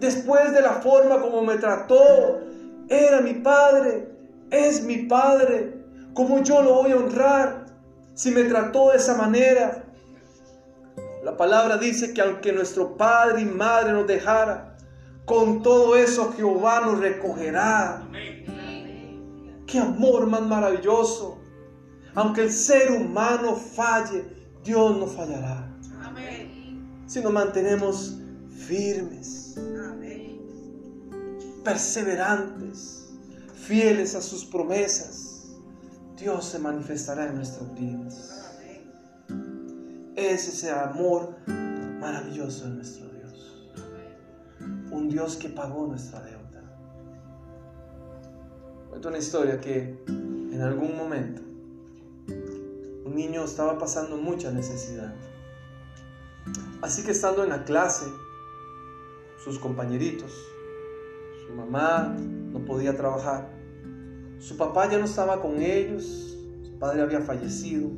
después 0.02 0.52
de 0.52 0.60
la 0.60 0.74
forma 0.74 1.20
como 1.20 1.42
me 1.42 1.56
trató. 1.56 2.40
Era 2.88 3.20
mi 3.20 3.34
padre, 3.34 4.08
es 4.50 4.82
mi 4.84 5.04
padre. 5.04 5.78
¿Cómo 6.12 6.42
yo 6.42 6.60
lo 6.60 6.74
voy 6.74 6.92
a 6.92 6.96
honrar 6.96 7.66
si 8.12 8.30
me 8.32 8.42
trató 8.44 8.90
de 8.90 8.98
esa 8.98 9.16
manera? 9.16 9.84
La 11.24 11.36
palabra 11.36 11.78
dice 11.78 12.12
que 12.12 12.20
aunque 12.20 12.52
nuestro 12.52 12.96
padre 12.96 13.42
y 13.42 13.44
madre 13.44 13.92
nos 13.92 14.06
dejara, 14.06 14.71
con 15.24 15.62
todo 15.62 15.96
eso 15.96 16.32
Jehová 16.36 16.80
nos 16.80 16.98
recogerá. 16.98 18.08
Qué 19.66 19.78
amor 19.78 20.26
más 20.26 20.42
maravilloso. 20.42 21.38
Aunque 22.14 22.42
el 22.42 22.52
ser 22.52 22.92
humano 22.92 23.56
falle, 23.56 24.24
Dios 24.64 24.96
no 24.98 25.06
fallará. 25.06 25.68
Si 27.06 27.20
nos 27.20 27.32
mantenemos 27.32 28.18
firmes 28.66 29.54
perseverantes, 31.64 33.08
fieles 33.54 34.14
a 34.14 34.20
sus 34.22 34.44
promesas, 34.44 35.52
Dios 36.16 36.44
se 36.46 36.58
manifestará 36.58 37.26
en 37.26 37.36
nuestras 37.36 37.72
vidas. 37.74 38.58
Es 40.16 40.48
ese 40.48 40.70
amor 40.70 41.36
maravilloso 42.00 42.64
de 42.64 42.70
nuestro. 42.70 43.11
Un 44.92 45.08
Dios 45.08 45.36
que 45.36 45.48
pagó 45.48 45.86
nuestra 45.86 46.20
deuda. 46.20 46.62
Cuento 48.90 49.08
una 49.08 49.16
historia 49.16 49.58
que 49.58 50.04
en 50.06 50.60
algún 50.60 50.98
momento 50.98 51.40
un 53.06 53.14
niño 53.14 53.42
estaba 53.42 53.78
pasando 53.78 54.18
mucha 54.18 54.50
necesidad. 54.50 55.14
Así 56.82 57.02
que 57.02 57.12
estando 57.12 57.42
en 57.42 57.48
la 57.48 57.64
clase, 57.64 58.04
sus 59.42 59.58
compañeritos, 59.58 60.30
su 61.46 61.54
mamá 61.54 62.14
no 62.18 62.62
podía 62.66 62.94
trabajar, 62.94 63.50
su 64.40 64.58
papá 64.58 64.90
ya 64.90 64.98
no 64.98 65.06
estaba 65.06 65.40
con 65.40 65.62
ellos, 65.62 66.36
su 66.62 66.78
padre 66.78 67.00
había 67.00 67.22
fallecido, 67.22 67.88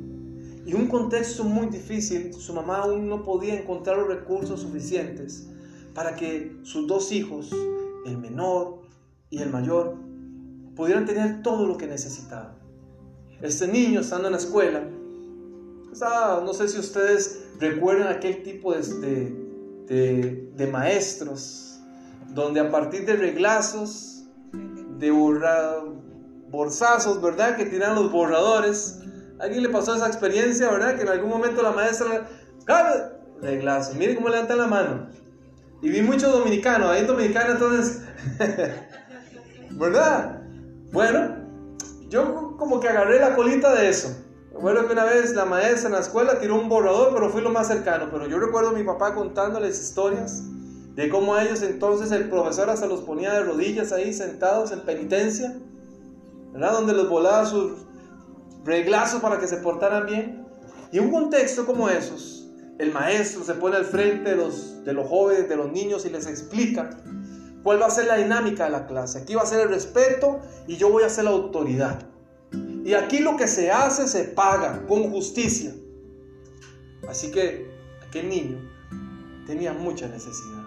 y 0.65 0.75
un 0.75 0.87
contexto 0.87 1.43
muy 1.43 1.67
difícil, 1.67 2.33
su 2.35 2.55
mamá 2.55 2.83
aún 2.83 3.09
no 3.09 3.25
podía 3.25 3.61
encontrar 3.61 3.99
los 3.99 4.07
recursos 4.07 4.61
suficientes 4.61 5.49
para 5.95 6.17
que 6.17 6.57
sus 6.63 6.87
dos 6.87 7.13
hijos, 7.13 7.51
el 8.07 8.19
menor 8.19 8.83
y 9.31 9.39
el 9.39 9.51
mayor, 9.51 9.97
pudieran 10.75 11.07
tener 11.07 11.43
todo 11.43 11.67
lo 11.67 11.77
que 11.77 11.87
necesitaban. 11.87 12.55
Este 13.41 13.69
niño 13.69 14.01
estando 14.01 14.29
en 14.29 14.33
la 14.33 14.39
escuela, 14.39 14.83
no 16.01 16.53
sé 16.53 16.69
si 16.69 16.79
ustedes 16.79 17.45
recuerdan 17.61 18.09
aquel 18.09 18.43
tipo 18.43 18.75
de, 18.75 19.33
de, 19.87 20.67
maestros, 20.67 21.79
donde 22.31 22.61
a 22.61 22.71
partir 22.71 23.07
de 23.07 23.17
reglazos, 23.17 24.25
de 24.99 25.11
borra, 25.11 25.85
borzazos, 26.51 27.21
¿verdad? 27.21 27.57
Que 27.57 27.67
tiran 27.67 27.95
los 27.95 28.11
borradores. 28.11 29.01
¿A 29.39 29.45
alguien 29.45 29.63
le 29.63 29.69
pasó 29.69 29.95
esa 29.95 30.07
experiencia, 30.07 30.71
verdad? 30.71 30.97
Que 30.97 31.03
en 31.03 31.09
algún 31.09 31.31
momento 31.31 31.63
la 31.63 31.73
maestra, 31.73 32.29
reglazo, 33.41 33.95
miren 33.95 34.17
cómo 34.17 34.29
levantan 34.29 34.59
la 34.59 34.67
mano. 34.67 35.09
Y 35.85 35.91
vi 35.91 36.01
muchos 36.01 36.33
dominicanos, 36.33 36.89
ahí 36.89 37.03
en 37.03 37.07
Dominicana 37.07 37.53
entonces, 37.53 38.01
¿verdad? 39.73 40.41
Bueno, 40.91 41.37
yo 42.09 42.57
como 42.57 42.81
que 42.81 42.89
agarré 42.89 43.21
la 43.21 43.37
colita 43.37 43.75
de 43.75 43.91
eso. 43.91 44.17
Recuerdo 44.51 44.87
que 44.87 44.95
una 44.95 45.05
vez 45.05 45.35
la 45.35 45.45
maestra 45.45 45.89
en 45.89 45.93
la 45.93 46.01
escuela 46.01 46.41
tiró 46.41 46.59
un 46.59 46.71
borrador, 46.71 47.13
pero 47.13 47.29
fui 47.29 47.43
lo 47.43 47.51
más 47.51 47.67
cercano. 47.67 48.09
Pero 48.11 48.27
yo 48.27 48.39
recuerdo 48.39 48.71
a 48.71 48.73
mi 48.73 48.83
papá 48.83 49.15
contándoles 49.15 49.79
historias 49.79 50.45
de 50.95 51.11
cómo 51.11 51.35
a 51.35 51.45
ellos 51.45 51.61
entonces 51.61 52.11
el 52.13 52.31
profesor 52.31 52.71
hasta 52.71 52.87
los 52.87 53.01
ponía 53.01 53.35
de 53.35 53.43
rodillas 53.43 53.93
ahí 53.93 54.15
sentados 54.15 54.73
en 54.73 54.81
penitencia, 54.87 55.55
¿verdad? 56.55 56.73
Donde 56.73 56.95
los 56.95 57.11
volaba 57.11 57.45
sus 57.45 57.73
reglazos 58.65 59.21
para 59.21 59.39
que 59.39 59.47
se 59.47 59.59
portaran 59.59 60.07
bien. 60.07 60.47
Y 60.93 60.99
un 60.99 61.11
contexto 61.11 61.67
como 61.67 61.91
esos, 61.91 62.44
el 62.79 62.93
maestro 62.93 63.45
se 63.45 63.55
pone 63.55 63.77
al 63.77 63.85
frente 63.85 64.31
de 64.31 64.37
los, 64.37 64.85
de 64.85 64.93
los 64.93 65.09
jóvenes, 65.09 65.49
de 65.49 65.57
los 65.57 65.71
niños 65.71 66.05
y 66.07 66.11
les 66.11 66.27
explica 66.27 66.91
cuál 67.63 67.81
va 67.81 67.87
a 67.87 67.91
ser 67.91 68.07
la 68.07 68.17
dinámica 68.17 68.65
de 68.65 68.71
la 68.71 68.87
clase. 68.87 69.19
Aquí 69.19 69.35
va 69.35 69.43
a 69.43 69.47
ser 69.47 69.61
el 69.61 69.69
respeto 69.69 70.41
y 70.67 70.77
yo 70.77 70.91
voy 70.91 71.05
a 71.05 71.09
ser 71.09 71.25
la 71.25 71.31
autoridad. 71.31 72.07
Y 72.85 72.95
aquí 72.95 73.21
lo 73.21 73.37
que 73.37 73.47
se 73.47 73.71
hace 73.71 74.09
se 74.09 74.25
paga 74.25 74.87
con 74.87 75.11
justicia. 75.11 75.73
Así 77.09 77.31
que 77.31 77.71
aquel 78.07 78.29
niño 78.29 78.59
tenía 79.47 79.73
mucha 79.73 80.09
necesidad. 80.09 80.65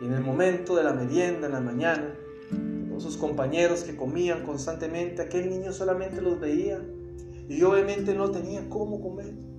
Y 0.00 0.06
en 0.06 0.12
el 0.12 0.22
momento 0.22 0.76
de 0.76 0.84
la 0.84 0.92
merienda, 0.92 1.46
en 1.46 1.52
la 1.52 1.60
mañana, 1.60 2.14
con 2.90 3.00
sus 3.00 3.16
compañeros 3.16 3.84
que 3.84 3.96
comían 3.96 4.44
constantemente, 4.44 5.22
aquel 5.22 5.48
niño 5.48 5.72
solamente 5.72 6.20
los 6.20 6.38
veía 6.38 6.80
y 7.48 7.62
obviamente 7.62 8.14
no 8.14 8.30
tenía 8.30 8.68
cómo 8.68 9.00
comer. 9.00 9.53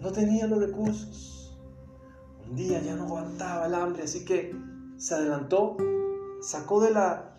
No 0.00 0.12
tenía 0.12 0.46
los 0.46 0.60
recursos. 0.60 1.58
Un 2.48 2.54
día 2.54 2.80
ya 2.80 2.94
no 2.94 3.04
aguantaba 3.04 3.66
el 3.66 3.74
hambre, 3.74 4.04
así 4.04 4.24
que 4.24 4.54
se 4.96 5.14
adelantó, 5.14 5.76
sacó 6.40 6.80
de 6.80 6.92
la, 6.92 7.36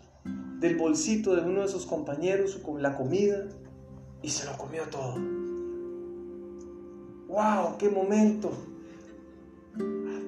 del 0.58 0.76
bolsito 0.76 1.34
de 1.34 1.42
uno 1.42 1.62
de 1.62 1.68
sus 1.68 1.86
compañeros 1.86 2.60
la 2.78 2.96
comida 2.96 3.46
y 4.22 4.28
se 4.28 4.46
lo 4.46 4.56
comió 4.56 4.82
todo. 4.84 5.16
¡Wow! 7.28 7.78
¡Qué 7.78 7.88
momento! 7.88 8.52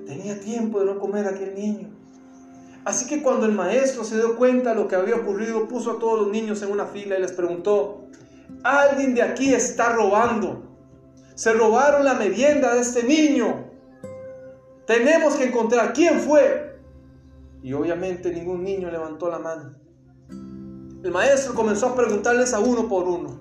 Tenía 0.06 0.40
tiempo 0.40 0.80
de 0.80 0.86
no 0.86 0.98
comer 0.98 1.26
aquel 1.26 1.54
niño. 1.54 1.88
Así 2.84 3.06
que 3.06 3.22
cuando 3.22 3.46
el 3.46 3.52
maestro 3.52 4.04
se 4.04 4.16
dio 4.16 4.36
cuenta 4.36 4.70
de 4.70 4.76
lo 4.76 4.88
que 4.88 4.96
había 4.96 5.16
ocurrido, 5.16 5.68
puso 5.68 5.92
a 5.92 5.98
todos 5.98 6.20
los 6.20 6.30
niños 6.30 6.62
en 6.62 6.72
una 6.72 6.86
fila 6.86 7.16
y 7.16 7.20
les 7.20 7.32
preguntó, 7.32 8.06
alguien 8.64 9.14
de 9.14 9.22
aquí 9.22 9.52
está 9.54 9.92
robando. 9.92 10.71
Se 11.34 11.52
robaron 11.52 12.04
la 12.04 12.14
merienda 12.14 12.74
de 12.74 12.80
este 12.80 13.02
niño. 13.04 13.64
Tenemos 14.86 15.34
que 15.34 15.44
encontrar 15.44 15.92
quién 15.92 16.20
fue. 16.20 16.78
Y 17.62 17.72
obviamente 17.72 18.32
ningún 18.32 18.62
niño 18.62 18.90
levantó 18.90 19.30
la 19.30 19.38
mano. 19.38 19.74
El 20.28 21.10
maestro 21.10 21.54
comenzó 21.54 21.88
a 21.88 21.96
preguntarles 21.96 22.52
a 22.52 22.60
uno 22.60 22.88
por 22.88 23.08
uno. 23.08 23.40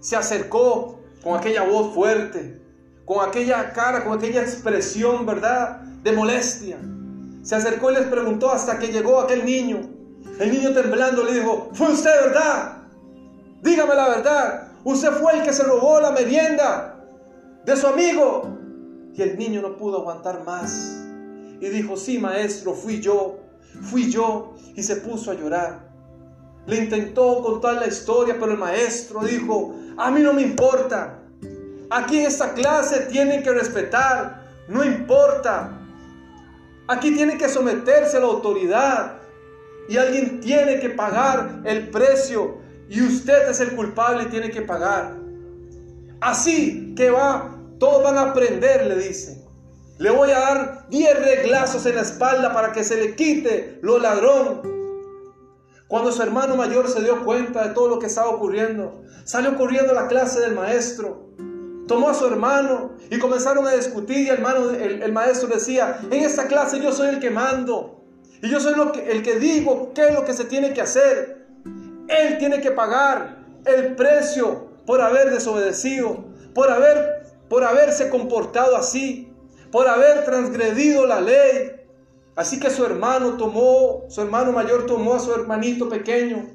Se 0.00 0.16
acercó 0.16 1.00
con 1.22 1.36
aquella 1.36 1.64
voz 1.64 1.94
fuerte, 1.94 2.60
con 3.04 3.26
aquella 3.26 3.72
cara, 3.72 4.04
con 4.04 4.18
aquella 4.18 4.42
expresión, 4.42 5.26
¿verdad? 5.26 5.80
De 6.02 6.12
molestia. 6.12 6.78
Se 7.42 7.54
acercó 7.54 7.90
y 7.90 7.94
les 7.94 8.06
preguntó 8.06 8.50
hasta 8.50 8.78
que 8.78 8.88
llegó 8.88 9.20
aquel 9.20 9.44
niño. 9.44 9.80
El 10.38 10.52
niño 10.52 10.72
temblando 10.72 11.24
le 11.24 11.34
dijo, 11.34 11.70
fue 11.72 11.92
usted, 11.92 12.10
¿verdad? 12.26 12.78
Dígame 13.62 13.94
la 13.94 14.08
verdad. 14.08 14.68
Usted 14.84 15.10
fue 15.12 15.38
el 15.38 15.42
que 15.42 15.52
se 15.52 15.62
robó 15.62 16.00
la 16.00 16.12
merienda 16.12 16.89
de 17.64 17.76
su 17.76 17.86
amigo. 17.86 18.56
Y 19.14 19.22
el 19.22 19.38
niño 19.38 19.60
no 19.60 19.76
pudo 19.76 19.98
aguantar 19.98 20.44
más. 20.44 21.04
Y 21.60 21.68
dijo, 21.68 21.96
sí, 21.96 22.18
maestro, 22.18 22.74
fui 22.74 23.00
yo 23.00 23.40
fui 23.82 24.10
yo 24.10 24.54
y 24.74 24.82
se 24.82 24.96
puso 24.96 25.30
a 25.30 25.34
llorar. 25.34 25.90
Le 26.66 26.76
intentó 26.76 27.42
contar 27.42 27.74
la 27.74 27.86
historia, 27.86 28.36
pero 28.38 28.52
el 28.52 28.58
maestro 28.58 29.20
dijo, 29.20 29.74
a 29.96 30.10
mí 30.10 30.20
no 30.20 30.32
me 30.32 30.42
importa. 30.42 31.18
Aquí 31.90 32.18
en 32.18 32.26
esta 32.26 32.52
clase 32.54 33.06
tienen 33.10 33.42
que 33.42 33.50
respetar, 33.50 34.44
no 34.68 34.84
importa. 34.84 35.78
Aquí 36.86 37.14
tienen 37.14 37.38
que 37.38 37.48
someterse 37.48 38.16
a 38.16 38.20
la 38.20 38.26
autoridad 38.26 39.18
y 39.88 39.96
alguien 39.96 40.40
tiene 40.40 40.78
que 40.80 40.90
pagar 40.90 41.62
el 41.64 41.88
precio 41.90 42.58
y 42.88 43.02
usted 43.02 43.48
es 43.48 43.60
el 43.60 43.74
culpable 43.74 44.24
y 44.24 44.26
tiene 44.26 44.50
que 44.50 44.62
pagar. 44.62 45.16
Así 46.20 46.94
que 46.94 47.10
va, 47.10 47.56
todos 47.78 48.02
van 48.02 48.18
a 48.18 48.30
aprender, 48.30 48.86
le 48.86 48.96
dice. 48.96 49.42
Le 49.98 50.10
voy 50.10 50.30
a 50.30 50.38
dar 50.38 50.86
10 50.88 51.24
reglazos 51.24 51.84
en 51.86 51.96
la 51.96 52.02
espalda 52.02 52.52
para 52.52 52.72
que 52.72 52.84
se 52.84 52.96
le 52.96 53.14
quite 53.16 53.78
lo 53.82 53.98
ladrón. 53.98 54.62
Cuando 55.88 56.12
su 56.12 56.22
hermano 56.22 56.56
mayor 56.56 56.88
se 56.88 57.02
dio 57.02 57.24
cuenta 57.24 57.66
de 57.66 57.74
todo 57.74 57.88
lo 57.88 57.98
que 57.98 58.06
estaba 58.06 58.30
ocurriendo, 58.30 59.02
salió 59.24 59.56
corriendo 59.56 59.92
a 59.92 59.94
la 59.94 60.08
clase 60.08 60.40
del 60.40 60.54
maestro. 60.54 61.30
Tomó 61.86 62.10
a 62.10 62.14
su 62.14 62.26
hermano 62.26 62.92
y 63.10 63.18
comenzaron 63.18 63.66
a 63.66 63.72
discutir 63.72 64.18
y 64.18 64.28
el, 64.28 64.36
hermano, 64.36 64.70
el, 64.70 65.12
maestro 65.12 65.48
decía, 65.48 66.00
en 66.10 66.22
esta 66.22 66.46
clase 66.46 66.80
yo 66.80 66.92
soy 66.92 67.08
el 67.08 67.20
que 67.20 67.30
mando. 67.30 68.04
Y 68.42 68.48
yo 68.48 68.60
soy 68.60 68.74
el 69.06 69.22
que 69.22 69.38
digo 69.38 69.92
qué 69.94 70.08
es 70.08 70.14
lo 70.14 70.24
que 70.24 70.32
se 70.32 70.44
tiene 70.44 70.72
que 70.72 70.80
hacer. 70.80 71.46
Él 72.08 72.38
tiene 72.38 72.60
que 72.60 72.70
pagar 72.70 73.44
el 73.64 73.96
precio 73.96 74.69
por 74.86 75.00
haber 75.00 75.30
desobedecido, 75.30 76.24
por, 76.54 76.70
haber, 76.70 77.26
por 77.48 77.64
haberse 77.64 78.08
comportado 78.08 78.76
así 78.76 79.30
por 79.70 79.88
haber 79.88 80.24
transgredido 80.24 81.06
la 81.06 81.20
ley. 81.20 81.72
Así 82.36 82.58
que 82.58 82.70
su 82.70 82.84
hermano 82.84 83.36
tomó, 83.36 84.04
su 84.08 84.22
hermano 84.22 84.52
mayor 84.52 84.86
tomó 84.86 85.14
a 85.14 85.20
su 85.20 85.32
hermanito 85.32 85.88
pequeño 85.88 86.46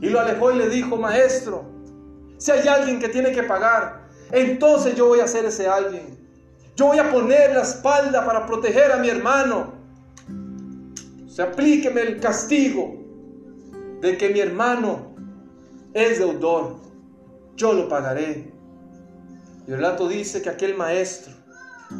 y 0.00 0.08
lo 0.08 0.20
alejó 0.20 0.52
y 0.52 0.56
le 0.56 0.68
dijo, 0.68 0.96
maestro, 0.96 1.64
si 2.38 2.50
hay 2.50 2.66
alguien 2.66 2.98
que 2.98 3.08
tiene 3.08 3.32
que 3.32 3.42
pagar, 3.42 4.08
entonces 4.32 4.94
yo 4.94 5.06
voy 5.06 5.20
a 5.20 5.28
ser 5.28 5.44
ese 5.44 5.68
alguien. 5.68 6.18
Yo 6.76 6.86
voy 6.86 6.98
a 6.98 7.10
poner 7.10 7.54
la 7.54 7.62
espalda 7.62 8.24
para 8.24 8.46
proteger 8.46 8.90
a 8.92 8.96
mi 8.96 9.08
hermano. 9.08 9.74
Se 11.28 11.42
aplíqueme 11.42 12.00
el 12.00 12.20
castigo 12.20 12.96
de 14.00 14.16
que 14.16 14.30
mi 14.30 14.40
hermano 14.40 15.14
es 15.92 16.18
deudor. 16.18 16.76
Yo 17.56 17.72
lo 17.72 17.88
pagaré. 17.88 18.52
Y 19.66 19.70
el 19.70 19.76
relato 19.76 20.08
dice 20.08 20.42
que 20.42 20.50
aquel 20.50 20.76
maestro 20.76 21.32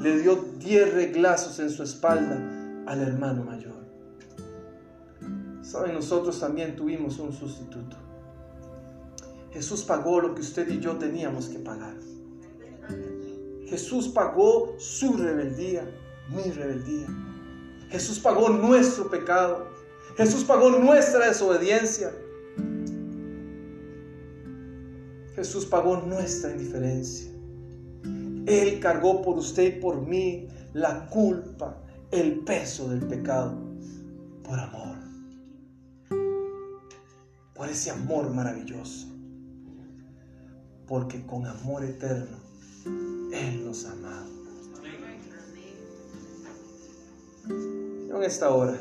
le 0.00 0.18
dio 0.18 0.36
diez 0.59 0.92
reglazos 0.92 1.59
en 1.59 1.70
su 1.70 1.82
espalda 1.82 2.36
al 2.86 3.00
hermano 3.00 3.44
mayor. 3.44 3.84
Saben, 5.62 5.94
nosotros 5.94 6.38
también 6.38 6.76
tuvimos 6.76 7.18
un 7.18 7.32
sustituto. 7.32 7.96
Jesús 9.52 9.82
pagó 9.82 10.20
lo 10.20 10.34
que 10.34 10.42
usted 10.42 10.68
y 10.68 10.80
yo 10.80 10.96
teníamos 10.96 11.48
que 11.48 11.59
pagar. 11.59 11.94
Jesús 13.66 14.09
pagó 14.09 14.74
su 14.78 15.16
rebeldía, 15.16 15.88
mi 16.28 16.50
rebeldía. 16.50 17.07
Jesús 17.88 18.18
pagó 18.18 18.48
nuestro 18.50 19.09
pecado. 19.09 19.68
Jesús 20.16 20.44
pagó 20.44 20.70
nuestra 20.70 21.28
desobediencia. 21.28 22.12
Jesús 25.35 25.66
pagó 25.66 25.97
nuestra 25.99 26.53
indiferencia. 26.53 27.30
Él 28.47 28.78
cargó 28.80 29.22
por 29.22 29.39
usted 29.39 29.76
y 29.76 29.80
por 29.80 30.01
mí 30.01 30.49
la 30.74 31.07
culpa, 31.09 31.82
el 32.11 32.41
peso 32.41 32.89
del 32.89 33.01
pecado, 33.07 33.57
por 34.43 34.59
amor. 34.59 34.99
Por 37.55 37.68
ese 37.68 37.91
amor 37.91 38.30
maravilloso. 38.30 39.09
Porque 40.87 41.24
con 41.24 41.47
amor 41.47 41.85
eterno 41.85 42.37
Él 43.32 43.64
nos 43.64 43.87
ha 43.87 43.93
amado. 43.93 44.35
en 48.16 48.22
esta 48.22 48.51
hora 48.51 48.78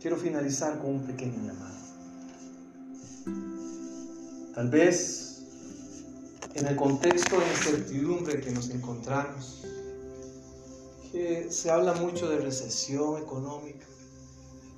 quiero 0.00 0.16
finalizar 0.16 0.78
con 0.78 0.90
un 0.90 1.06
pequeño 1.06 1.38
llamado. 1.46 1.76
Tal 4.54 4.68
vez 4.68 5.27
en 6.54 6.66
el 6.66 6.76
contexto 6.76 7.38
de 7.38 7.46
incertidumbre 7.48 8.40
que 8.40 8.50
nos 8.50 8.70
encontramos, 8.70 9.62
que 11.12 11.50
se 11.50 11.70
habla 11.70 11.94
mucho 11.94 12.28
de 12.28 12.38
recesión 12.38 13.22
económica, 13.22 13.86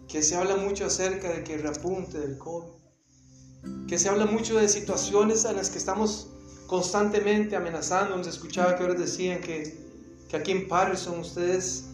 que 0.09 0.23
se 0.23 0.37
habla 0.37 0.57
mucho 0.57 0.87
acerca 0.87 1.31
de 1.31 1.45
que 1.45 1.59
reapunte 1.59 2.19
del 2.19 2.39
COVID, 2.39 3.87
que 3.89 3.99
se 3.99 4.09
habla 4.09 4.27
mucho 4.27 4.57
de 4.57 4.69
situaciones 4.69 5.45
en 5.45 5.57
las 5.57 5.71
que 5.71 5.79
estamos 5.79 6.31
constantemente 6.67 7.57
amenazando. 7.57 8.17
Nos 8.17 8.27
escuchaba 8.27 8.77
que 8.77 8.83
ahora 8.83 8.95
decían 8.95 9.41
que, 9.41 9.77
que 10.29 10.37
aquí 10.37 10.53
en 10.53 10.69
Patterson 10.69 11.19
ustedes 11.19 11.85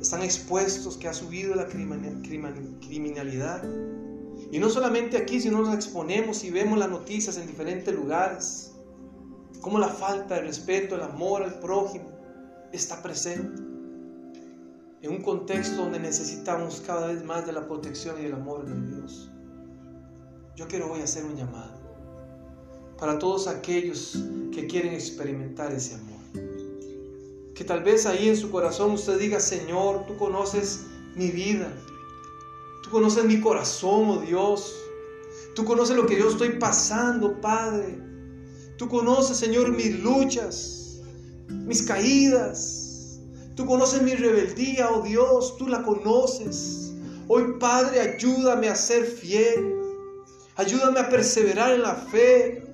están 0.00 0.22
expuestos, 0.22 0.96
que 0.96 1.08
ha 1.08 1.14
subido 1.14 1.54
la 1.54 1.66
criminalidad. 1.66 3.64
Y 4.52 4.58
no 4.58 4.70
solamente 4.70 5.16
aquí, 5.16 5.40
sino 5.40 5.60
nos 5.62 5.74
exponemos 5.74 6.44
y 6.44 6.50
vemos 6.50 6.78
las 6.78 6.90
noticias 6.90 7.36
en 7.36 7.46
diferentes 7.46 7.92
lugares, 7.94 8.72
como 9.60 9.78
la 9.78 9.88
falta 9.88 10.36
de 10.36 10.42
respeto, 10.42 10.94
el 10.94 11.02
amor 11.02 11.42
al 11.42 11.58
prójimo 11.58 12.10
está 12.72 13.02
presente 13.02 13.62
en 15.02 15.10
un 15.10 15.22
contexto 15.22 15.76
donde 15.76 15.98
necesitamos 15.98 16.82
cada 16.86 17.08
vez 17.08 17.24
más 17.24 17.46
de 17.46 17.52
la 17.52 17.66
protección 17.66 18.20
y 18.20 18.26
el 18.26 18.34
amor 18.34 18.64
de 18.64 18.96
Dios. 18.96 19.30
Yo 20.56 20.66
quiero 20.66 20.90
hoy 20.90 21.00
hacer 21.00 21.24
un 21.24 21.36
llamado 21.36 21.76
para 22.98 23.18
todos 23.18 23.46
aquellos 23.46 24.18
que 24.52 24.66
quieren 24.66 24.94
experimentar 24.94 25.70
ese 25.72 25.94
amor. 25.94 26.16
Que 27.54 27.64
tal 27.64 27.82
vez 27.82 28.06
ahí 28.06 28.28
en 28.28 28.36
su 28.36 28.50
corazón 28.50 28.92
usted 28.92 29.18
diga, 29.18 29.38
Señor, 29.38 30.06
tú 30.06 30.16
conoces 30.16 30.86
mi 31.14 31.30
vida, 31.30 31.72
tú 32.82 32.90
conoces 32.90 33.24
mi 33.24 33.40
corazón, 33.40 34.10
oh 34.10 34.20
Dios, 34.20 34.74
tú 35.54 35.64
conoces 35.64 35.96
lo 35.96 36.06
que 36.06 36.18
yo 36.18 36.30
estoy 36.30 36.58
pasando, 36.58 37.40
Padre, 37.40 37.98
tú 38.78 38.88
conoces, 38.88 39.36
Señor, 39.36 39.72
mis 39.72 39.98
luchas, 40.00 41.00
mis 41.48 41.82
caídas, 41.82 43.20
tú 43.54 43.66
conoces 43.66 44.02
mi 44.02 44.14
rebeldía, 44.14 44.90
oh 44.90 45.02
Dios, 45.02 45.56
tú 45.56 45.68
la 45.68 45.82
conoces. 45.82 46.92
Hoy, 47.28 47.54
Padre, 47.58 48.00
ayúdame 48.00 48.68
a 48.68 48.76
ser 48.76 49.04
fiel, 49.04 49.74
ayúdame 50.56 51.00
a 51.00 51.08
perseverar 51.08 51.72
en 51.72 51.82
la 51.82 51.94
fe, 51.94 52.66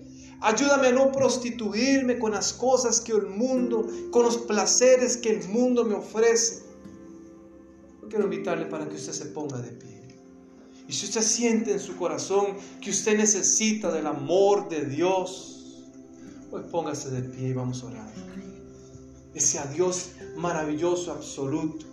Ayúdame 0.42 0.88
a 0.88 0.92
no 0.92 1.12
prostituirme 1.12 2.18
con 2.18 2.32
las 2.32 2.52
cosas 2.52 3.00
que 3.00 3.12
el 3.12 3.28
mundo, 3.28 3.86
con 4.10 4.24
los 4.24 4.38
placeres 4.38 5.16
que 5.16 5.30
el 5.30 5.48
mundo 5.48 5.84
me 5.84 5.94
ofrece. 5.94 6.64
Quiero 8.08 8.24
invitarle 8.24 8.66
para 8.66 8.88
que 8.88 8.96
usted 8.96 9.12
se 9.12 9.26
ponga 9.26 9.58
de 9.58 9.70
pie. 9.70 10.02
Y 10.88 10.92
si 10.92 11.06
usted 11.06 11.22
siente 11.22 11.70
en 11.70 11.78
su 11.78 11.96
corazón 11.96 12.56
que 12.80 12.90
usted 12.90 13.16
necesita 13.16 13.92
del 13.92 14.08
amor 14.08 14.68
de 14.68 14.84
Dios, 14.84 15.51
pues 16.52 16.66
póngase 16.66 17.10
de 17.10 17.22
pie 17.22 17.48
y 17.48 17.52
vamos 17.54 17.82
a 17.82 17.86
orar. 17.86 18.12
Ese 19.32 19.58
a 19.58 19.64
Dios 19.64 20.10
maravilloso, 20.36 21.10
absoluto, 21.10 21.86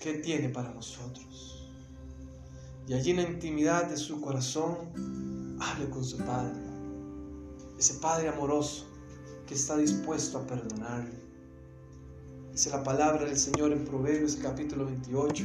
que 0.00 0.14
tiene 0.14 0.48
para 0.48 0.72
nosotros. 0.72 1.68
Y 2.86 2.94
allí 2.94 3.10
en 3.10 3.18
la 3.18 3.24
intimidad 3.24 3.84
de 3.84 3.98
su 3.98 4.22
corazón, 4.22 5.58
Hable 5.60 5.90
con 5.90 6.02
su 6.02 6.16
Padre. 6.18 6.54
Ese 7.78 7.94
Padre 7.94 8.30
amoroso 8.30 8.86
que 9.46 9.52
está 9.52 9.76
dispuesto 9.76 10.38
a 10.38 10.46
perdonarle. 10.46 11.18
Dice 12.52 12.70
la 12.70 12.82
palabra 12.82 13.26
del 13.26 13.38
Señor 13.38 13.72
en 13.72 13.84
Proverbios 13.84 14.36
capítulo 14.36 14.86
28, 14.86 15.44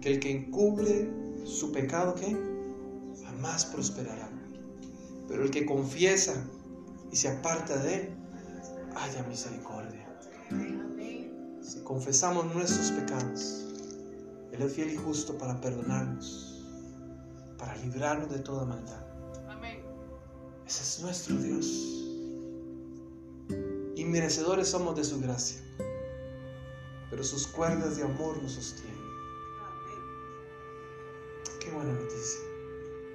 que 0.00 0.12
el 0.12 0.20
que 0.20 0.30
encubre 0.30 1.10
su 1.44 1.72
pecado, 1.72 2.14
¿qué? 2.14 2.36
Jamás 3.24 3.66
prosperará. 3.66 4.27
Pero 5.28 5.44
el 5.44 5.50
que 5.50 5.66
confiesa 5.66 6.34
y 7.12 7.16
se 7.16 7.28
aparta 7.28 7.76
de 7.78 7.94
él, 7.94 8.16
haya 8.96 9.22
misericordia. 9.24 10.06
Si 11.62 11.80
confesamos 11.80 12.52
nuestros 12.54 12.90
pecados, 12.92 13.66
Él 14.52 14.62
es 14.62 14.72
fiel 14.72 14.90
y 14.90 14.96
justo 14.96 15.36
para 15.36 15.60
perdonarnos 15.60 16.58
para 17.58 17.76
librarnos 17.76 18.30
de 18.30 18.38
toda 18.38 18.64
maldad. 18.64 19.04
Amén. 19.48 19.82
Ese 20.66 20.82
es 20.82 21.02
nuestro 21.02 21.36
Dios. 21.36 21.66
Y 23.96 24.04
merecedores 24.04 24.68
somos 24.68 24.96
de 24.96 25.04
su 25.04 25.20
gracia. 25.20 25.60
Pero 27.10 27.24
sus 27.24 27.48
cuerdas 27.48 27.96
de 27.96 28.04
amor 28.04 28.40
nos 28.42 28.52
sostienen. 28.52 28.96
Qué 31.60 31.70
buena 31.72 31.92
noticia. 31.92 32.40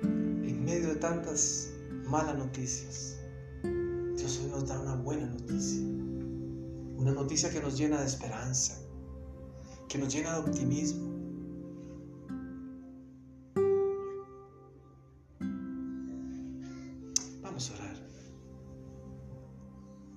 En 0.01 0.66
medio 0.66 0.89
de 0.89 0.95
tantas 0.95 1.70
malas 2.14 2.38
noticias, 2.38 3.18
Dios 3.64 4.39
hoy 4.39 4.51
nos 4.51 4.68
da 4.68 4.80
una 4.80 4.95
buena 4.97 5.26
noticia. 5.26 5.82
Una 6.95 7.11
noticia 7.11 7.49
que 7.49 7.59
nos 7.59 7.76
llena 7.76 7.99
de 8.01 8.05
esperanza, 8.05 8.80
que 9.89 9.97
nos 9.97 10.14
llena 10.14 10.34
de 10.34 10.39
optimismo. 10.41 11.11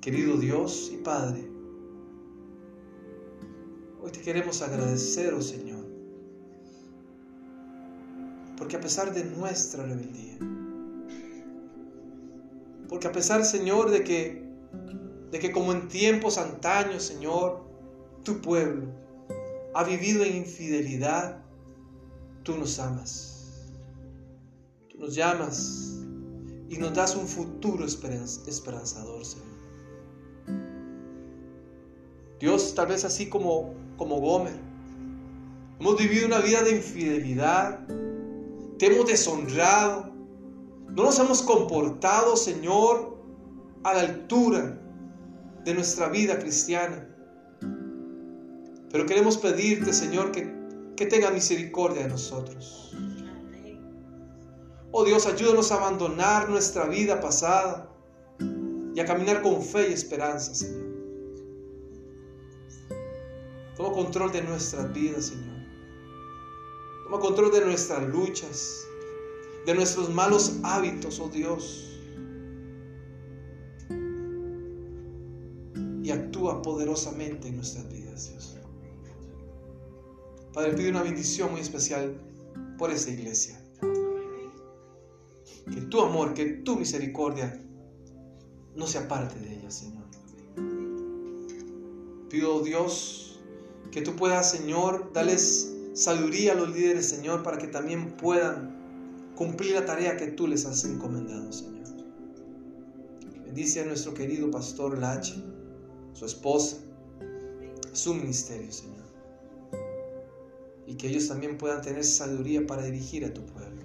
Querido 0.02 0.36
Dios 0.36 0.92
y 0.92 0.98
Padre, 0.98 1.50
hoy 4.00 4.12
te 4.12 4.20
queremos 4.20 4.62
agradecer, 4.62 5.34
oh 5.34 5.42
Señor, 5.42 5.84
porque 8.56 8.76
a 8.76 8.80
pesar 8.80 9.12
de 9.12 9.24
nuestra 9.24 9.84
rebeldía, 9.84 10.38
porque 12.96 13.08
a 13.08 13.12
pesar, 13.12 13.44
Señor, 13.44 13.90
de 13.90 14.02
que, 14.02 14.42
de 15.30 15.38
que 15.38 15.52
como 15.52 15.70
en 15.70 15.86
tiempos 15.86 16.38
antaños, 16.38 17.02
Señor, 17.02 17.62
tu 18.24 18.40
pueblo 18.40 18.86
ha 19.74 19.84
vivido 19.84 20.24
en 20.24 20.36
infidelidad, 20.36 21.44
tú 22.42 22.56
nos 22.56 22.78
amas, 22.78 23.70
tú 24.88 24.96
nos 24.96 25.14
llamas 25.14 25.98
y 26.70 26.78
nos 26.78 26.94
das 26.94 27.14
un 27.16 27.28
futuro 27.28 27.84
esperanzador, 27.84 29.26
Señor. 29.26 29.46
Dios, 32.40 32.74
tal 32.74 32.86
vez 32.86 33.04
así 33.04 33.28
como, 33.28 33.74
como 33.98 34.20
Gomer, 34.20 34.58
hemos 35.78 35.98
vivido 35.98 36.28
una 36.28 36.38
vida 36.38 36.62
de 36.62 36.76
infidelidad, 36.76 37.86
te 38.78 38.86
hemos 38.86 39.06
deshonrado, 39.06 40.05
no 40.88 41.04
nos 41.04 41.18
hemos 41.18 41.42
comportado, 41.42 42.36
Señor, 42.36 43.16
a 43.84 43.94
la 43.94 44.00
altura 44.00 44.80
de 45.64 45.74
nuestra 45.74 46.08
vida 46.08 46.38
cristiana. 46.38 47.08
Pero 48.90 49.06
queremos 49.06 49.36
pedirte, 49.36 49.92
Señor, 49.92 50.32
que, 50.32 50.50
que 50.96 51.06
tenga 51.06 51.30
misericordia 51.30 52.02
de 52.02 52.08
nosotros. 52.08 52.96
Oh 54.92 55.04
Dios, 55.04 55.26
ayúdanos 55.26 55.70
a 55.72 55.76
abandonar 55.76 56.48
nuestra 56.48 56.86
vida 56.86 57.20
pasada 57.20 57.92
y 58.94 58.98
a 59.00 59.04
caminar 59.04 59.42
con 59.42 59.60
fe 59.60 59.90
y 59.90 59.92
esperanza, 59.92 60.54
Señor. 60.54 60.86
Toma 63.76 63.92
control 63.92 64.32
de 64.32 64.40
nuestras 64.42 64.90
vidas, 64.94 65.26
Señor. 65.26 65.56
Toma 67.04 67.20
control 67.20 67.52
de 67.52 67.66
nuestras 67.66 68.08
luchas, 68.08 68.86
de 69.66 69.74
nuestros 69.74 70.08
malos 70.14 70.60
hábitos, 70.62 71.18
oh 71.18 71.28
Dios. 71.28 71.82
Y 76.04 76.10
actúa 76.12 76.62
poderosamente 76.62 77.48
en 77.48 77.56
nuestras 77.56 77.88
vidas, 77.88 78.30
Dios. 78.30 78.56
Padre, 80.52 80.74
pido 80.74 80.90
una 80.90 81.02
bendición 81.02 81.50
muy 81.50 81.60
especial 81.60 82.16
por 82.78 82.92
esta 82.92 83.10
iglesia. 83.10 83.60
Que 85.72 85.80
tu 85.90 86.00
amor, 86.00 86.32
que 86.32 86.46
tu 86.46 86.76
misericordia 86.76 87.60
no 88.76 88.86
se 88.86 88.98
aparte 88.98 89.40
de 89.40 89.56
ella, 89.56 89.70
Señor. 89.70 90.04
Pido, 92.30 92.60
Dios, 92.60 93.40
que 93.90 94.00
tú 94.00 94.14
puedas, 94.14 94.48
Señor, 94.48 95.10
darles 95.12 95.74
sabiduría 95.94 96.52
a 96.52 96.54
los 96.54 96.68
líderes, 96.72 97.08
Señor, 97.08 97.42
para 97.42 97.58
que 97.58 97.66
también 97.66 98.16
puedan 98.16 98.75
cumplir 99.36 99.74
la 99.74 99.84
tarea 99.84 100.16
que 100.16 100.28
tú 100.28 100.48
les 100.48 100.64
has 100.64 100.84
encomendado, 100.84 101.52
Señor. 101.52 101.86
Bendice 103.44 103.82
a 103.82 103.84
nuestro 103.84 104.14
querido 104.14 104.50
pastor 104.50 104.98
Lache, 104.98 105.34
su 106.14 106.24
esposa, 106.24 106.78
su 107.92 108.14
ministerio, 108.14 108.72
Señor. 108.72 109.04
Y 110.86 110.94
que 110.96 111.08
ellos 111.08 111.28
también 111.28 111.58
puedan 111.58 111.82
tener 111.82 112.04
sabiduría 112.04 112.66
para 112.66 112.84
dirigir 112.84 113.24
a 113.24 113.32
tu 113.32 113.44
pueblo. 113.44 113.82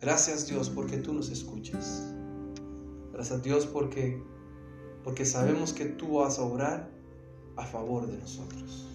Gracias 0.00 0.46
Dios 0.46 0.68
porque 0.68 0.98
tú 0.98 1.12
nos 1.12 1.30
escuchas. 1.30 2.12
Gracias 3.12 3.42
Dios 3.42 3.66
porque, 3.66 4.22
porque 5.04 5.24
sabemos 5.24 5.72
que 5.72 5.86
tú 5.86 6.18
vas 6.18 6.38
a 6.38 6.42
obrar 6.42 6.90
a 7.56 7.64
favor 7.64 8.06
de 8.06 8.18
nosotros. 8.18 8.86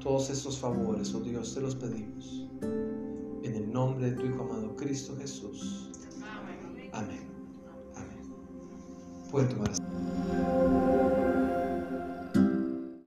Todos 0.00 0.30
estos 0.30 0.58
favores, 0.58 1.12
oh 1.14 1.20
Dios, 1.20 1.54
te 1.54 1.60
los 1.60 1.74
pedimos. 1.74 2.46
En 3.46 3.54
el 3.54 3.72
nombre 3.72 4.10
de 4.10 4.16
tu 4.16 4.26
Hijo 4.26 4.42
amado 4.42 4.74
Cristo 4.74 5.16
Jesús. 5.16 5.92
Amén. 6.92 7.28
Amén. 7.94 8.18
Pueden 9.30 9.48
tomar 9.50 9.70